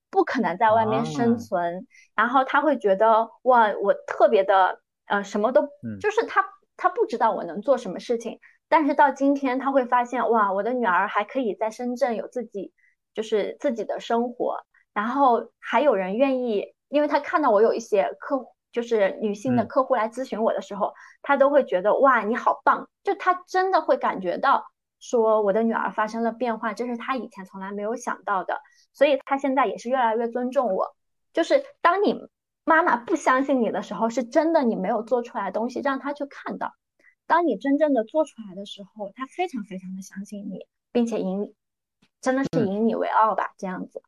[0.09, 1.85] 不可能在外面生存。
[2.15, 5.63] 然后她会觉得哇，我特别的呃，什么都
[6.01, 6.45] 就是她
[6.77, 8.39] 她不知道我能做什么事情。
[8.69, 12.73] 但是到今天，她会发现哇，我的女儿还可以在深圳有自己
[13.15, 14.59] 就是自己的生活，
[14.93, 18.47] 然后还有人愿意，因为他看到我有一些客户。
[18.73, 22.89] 就是女性的客户来咨询我的时候，他都会觉得哇，你好棒！
[23.03, 24.65] 就他真的会感觉到
[25.01, 28.61] 说我的女儿发生了变化，这是他以前从来没有想到的，
[28.93, 30.95] 所以他现在也是越来越尊重我。
[31.33, 32.29] 就是当你
[32.65, 36.69] 妈妈不相信你的时候，是真的你没有做出来东西让她去看到；
[37.27, 41.53] 当你真正的做出来的时候，他非常非常的相信你，并且引
[42.21, 44.01] 真的是引你为傲吧，这样子。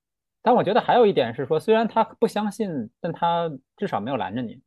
[0.43, 4.61] 但我觉得还有一点是说，虽然他不相信，但他至少没有拦着你。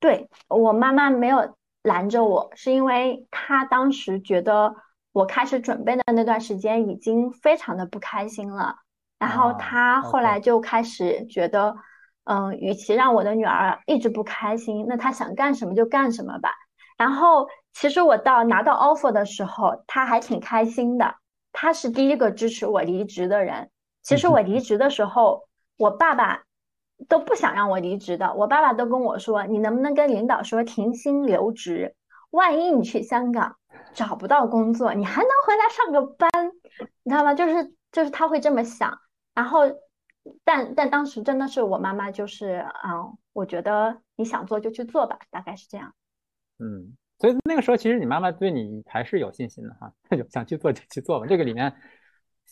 [0.00, 4.74] 对我妈妈没有拦着我，是因为她当时觉得
[5.12, 8.76] 我开始准备的那段时间已经非常的不开心了，
[9.18, 11.76] 然后她后来就开始觉得，
[12.24, 16.50] 嗯，与其让我的女儿一直不开心，那她想干什么就干什么吧。
[16.98, 21.14] 然后其实我到拿到 offer 的时候，她还挺开心的，
[21.52, 23.70] 她是第一个支持我离职的人。
[24.02, 26.42] 其实我离职的时候，我爸爸
[27.08, 28.34] 都不想让我离职的。
[28.34, 31.94] 我爸爸都跟我说：“你能不能跟领导说停薪留职？
[32.30, 33.56] 万一你去香港
[33.94, 36.30] 找不到工作，你还能回来上个班，
[37.04, 38.98] 你知道吗？”就是就是他会这么想。
[39.34, 39.60] 然后，
[40.44, 45.94] 但但当时真的是我妈妈就是，嗯，我觉得你想做就去做吧，大概是这样。
[46.58, 51.26] 嗯，所以那个时候其实你妈妈对你还是有信心的哈， 就想去做就去做吧。
[51.26, 51.72] 这个里面。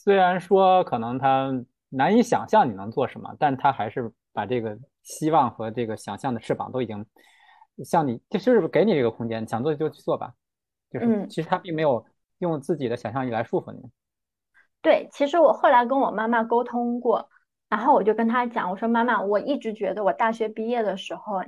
[0.02, 1.52] 虽然说可能他
[1.90, 7.04] 难以想象你能做什么，但他还是把这个希望和这个想象的翅膀都已经
[7.84, 10.32] 向你，就是给你这个空间，想做就去做吧。
[10.90, 12.02] 就是其实他并没有
[12.38, 13.82] 用自己的想象力来束缚你。
[14.80, 17.28] 对，其实我后来跟我妈妈沟通过，
[17.68, 21.42] 然后我就跟她讲，我说妈妈，我一直觉得我大学毕业的时候，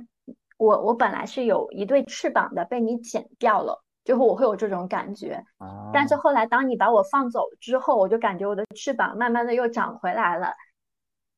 [0.57, 3.83] 我我本来是有一对翅膀的，被你剪掉了。
[4.03, 5.41] 就会我会有这种感觉，
[5.93, 10.53] 但是后来当你把我放走之后，我就感觉我的翅膀慢慢的又长回来了，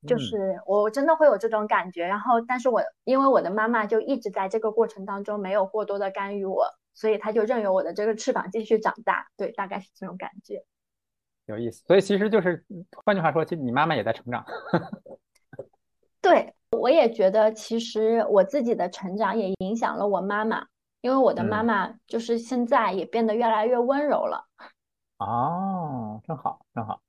[0.08, 2.08] 就是我真的会有这种感觉。
[2.08, 6.66] 然后，但是我因为我的妈妈就一直在这个过程当中没有过多的干预我，
[6.96, 9.28] 所以她就任由我的这个翅膀继续长大。
[9.38, 10.64] 对，大概是这种感觉。
[11.46, 12.66] 有意思，所以其实就是
[13.06, 14.44] 换句话说，其实你妈妈也在成长。
[16.20, 20.66] 对，我也觉得其实我自己的成长也影响了我妈妈。
[21.06, 24.44] 因为我的妈妈就是现在也变得越来越温柔了。
[25.20, 27.00] 哦，正好正好。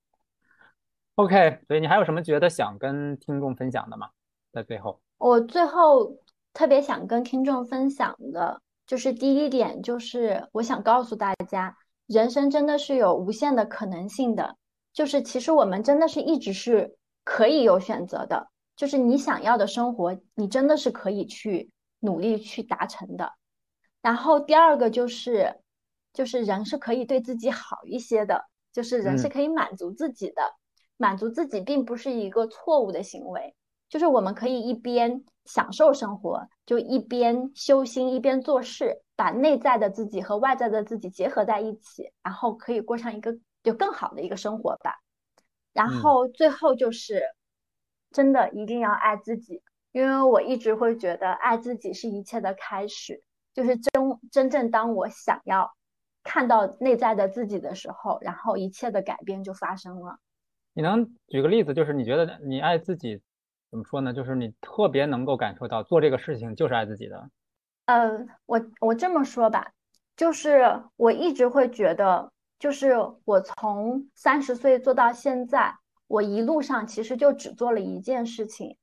[1.15, 4.11] OK，所以你还有什么觉得想跟听众分享的吗？
[4.53, 6.15] 在最后，我最后
[6.53, 11.75] 特别想跟听众分享的就是第一点，就是我想告诉大家，
[12.07, 14.59] 人生真的是有无限的可能性的。
[14.93, 21.71] 就是其实我们真的是一直是可以有选择的，就是你想要的生活，你真的是可以去
[22.01, 23.33] 努力去达成的。
[24.07, 25.53] 然后第二个就是，
[26.13, 30.55] 就是人是可以对自己好一些的，就是人是可以满足自己的，
[30.97, 33.57] 满足自己并不是一个错误的行为，
[33.89, 45.01] 就是我们可以一边享受生活，就一边修心，一边做事，把内在的自己和外在的自己结合在一起，然后可以过上一个就更好的一个生活吧。
[45.73, 47.25] 然后最后就是，
[48.13, 53.25] 真的一定要爱自己，因为我一直会觉得爱自己是一切的开始。
[53.57, 53.91] 就是真
[54.31, 55.75] 真正当我想要
[56.23, 60.19] 看到内在的自己的时候，然后一切的改变就发生了。
[60.75, 63.23] 你能举个例子，就是你觉得你爱自己，
[63.71, 64.13] 怎么说呢？
[64.13, 67.31] 就是你特别能够感受到做这个事情就是爱自己的。
[67.87, 69.73] 呃，我我这么说吧，
[70.19, 72.93] 就是我一直会觉得就是
[73.25, 75.75] 我从三十岁做到现在，
[76.09, 78.77] 我一路上其实就只做了一件事情，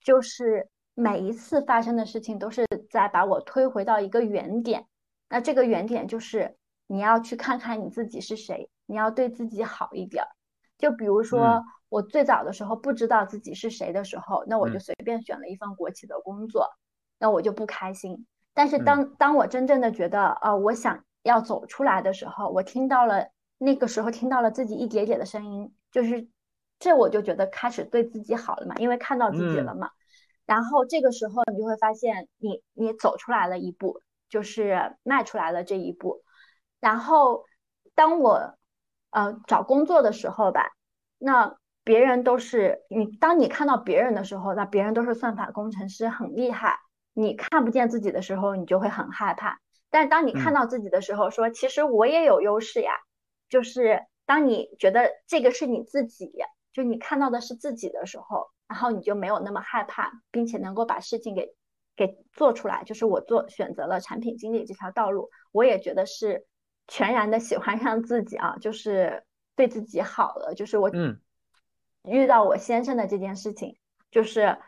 [0.00, 4.86] 就是每一次发生的事情都是在把我推回到一个原点。
[5.28, 6.56] 那这个原点就是
[6.86, 10.24] 你要去看看你自己是谁，你要对自己好一点。
[10.78, 16.68] 就比如说我最早的时候不知道自己是谁的时候，那我就随便选了一份国企的工作，
[17.18, 18.26] 那我就不开心。
[18.52, 26.28] 但是当当我真正的觉得，呃，我想要走出来的时候，我听到了那个时候听到了自己一点点的声音，就是
[26.78, 29.90] 这我就觉得开始对自己好了嘛，因为看到自己了嘛。
[30.46, 36.22] 然后这个时候你就会发现，你你走出来了一步，就是迈出来了这一步。
[36.80, 37.44] 然后
[37.94, 38.56] 当我
[39.10, 40.72] 呃找工作的时候吧，
[41.18, 46.78] 那别人都是你，当你看到别人的时候，那别人都是算法工程师，很厉害。
[47.12, 49.60] 你看不见自己的时候，你就会很害怕。
[49.88, 52.92] 但是当你看到自己的时候，说其实我也有优势呀。
[53.48, 56.32] 就是当你觉得这个是你自己，
[56.72, 61.54] 就你看到的是自己的时候，然后你就没有那么害怕，并且能够把事情给
[61.96, 62.82] 给做出来。
[62.84, 66.46] 就是我做选择了产品经理这条道路，我也觉得是
[66.88, 69.24] 全然的喜欢上自己啊，就是
[69.56, 70.54] 对自己好了。
[70.54, 71.20] 就是我嗯
[72.04, 73.76] 遇到我先生的这件事情，
[74.10, 74.58] 就是。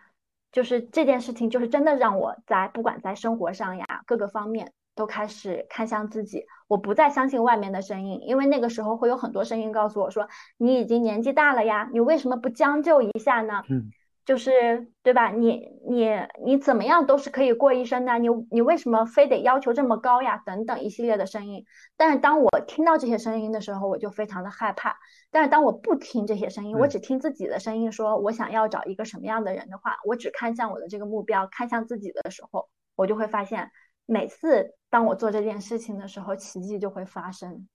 [0.53, 6.45] 就是这件事情，就是真的让我在不管在生活上呀，各个方面都开始看向自己。
[6.67, 10.29] 我不再相信外面的声音，因为那个时候会有很多声音告诉我说
[10.59, 13.93] ：“你已经年纪大了呀，你为什么不将就一下呢？”嗯。
[14.27, 15.31] 就是对吧？
[15.31, 16.11] 你你
[16.45, 20.43] 你怎么样都是可以过一生的，你你为什么非得要求这么高呀？
[20.45, 21.65] 等等一系列的声音。
[21.97, 24.97] 但是当我听到这些声音的时候，我就非常的害怕。
[25.31, 33.71] 但是当我不听这些声音，我只听自己的声音，说我想要找一个什么样的人的话，我只看向我的这个目标，看向自己的时候，我就会发现，
[34.07, 37.67] 每次当我做这件事情的时候，奇迹就会发生。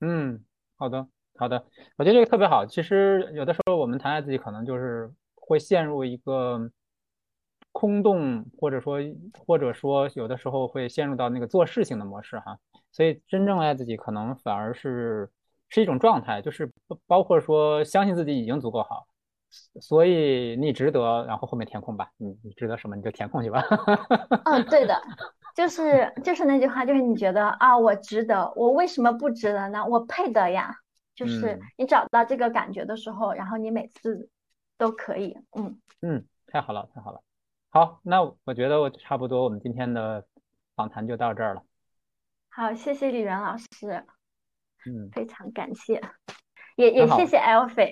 [0.00, 0.44] 嗯，
[0.76, 1.06] 好的
[1.36, 1.64] 好的，
[1.96, 2.64] 我觉得这个特别好。
[2.66, 5.12] 其实有的时候我们谈爱自己，可能就是。
[5.48, 6.68] 会陷入一个
[7.70, 8.98] 空洞，或者说，
[9.46, 12.58] 或者说，有的时候会陷入到那个做事情的模式哈。
[12.90, 15.30] 所以，真正爱自己，可能反而是
[15.68, 16.68] 是一种状态，就是
[17.06, 19.06] 包括说，相信自己已经足够好，
[19.80, 21.24] 所以你值得。
[21.26, 23.62] 然后后面填空吧，你你值得什么，你就填空去吧。
[24.46, 25.00] 嗯，对的，
[25.56, 29.84] 就是就是那句话，就是你觉得啊，我值得，我为什么不值得呢？
[29.84, 30.76] 我配得呀。
[31.16, 34.30] 就是你找到这个感觉的时候，然后你每次。
[34.78, 37.22] 都可以，嗯嗯，太好了，太好了，
[37.70, 40.26] 好，那我觉得我差不多，我们今天的
[40.74, 41.62] 访谈就到这儿了。
[42.50, 44.04] 好，谢谢李源老师，
[44.84, 46.02] 嗯，非常感谢，
[46.76, 47.90] 也也谢谢 Alfie，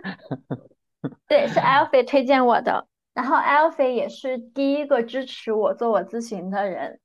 [1.26, 2.86] 对，是 Alfie 推荐我的，
[3.20, 6.98] 然后 Alfie 也是第一个支持我做我咨询的人。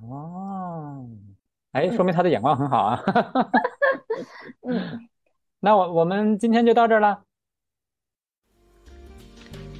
[0.00, 1.06] 哦，
[1.70, 3.00] 哎，说明他的眼光很好啊。
[4.66, 5.08] 嗯，
[5.60, 7.22] 那我我们今天就到这儿了。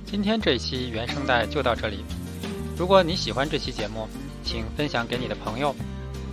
[0.04, 2.04] 今天这一期原声带就到这里。
[2.78, 4.06] 如果你喜欢这期节目，
[4.44, 5.74] 请分享给你的朋友。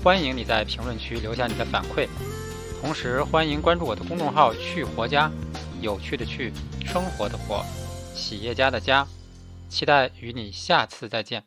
[0.04, 2.08] 欢迎你在评论区留下你的反馈，
[2.80, 5.32] 同时欢迎关注我的公众号“去活家”，
[5.82, 6.54] 有趣的去，
[6.86, 7.66] 生活的活，
[8.14, 9.08] 企业家的家。
[9.70, 11.46] 期待与你下次再见。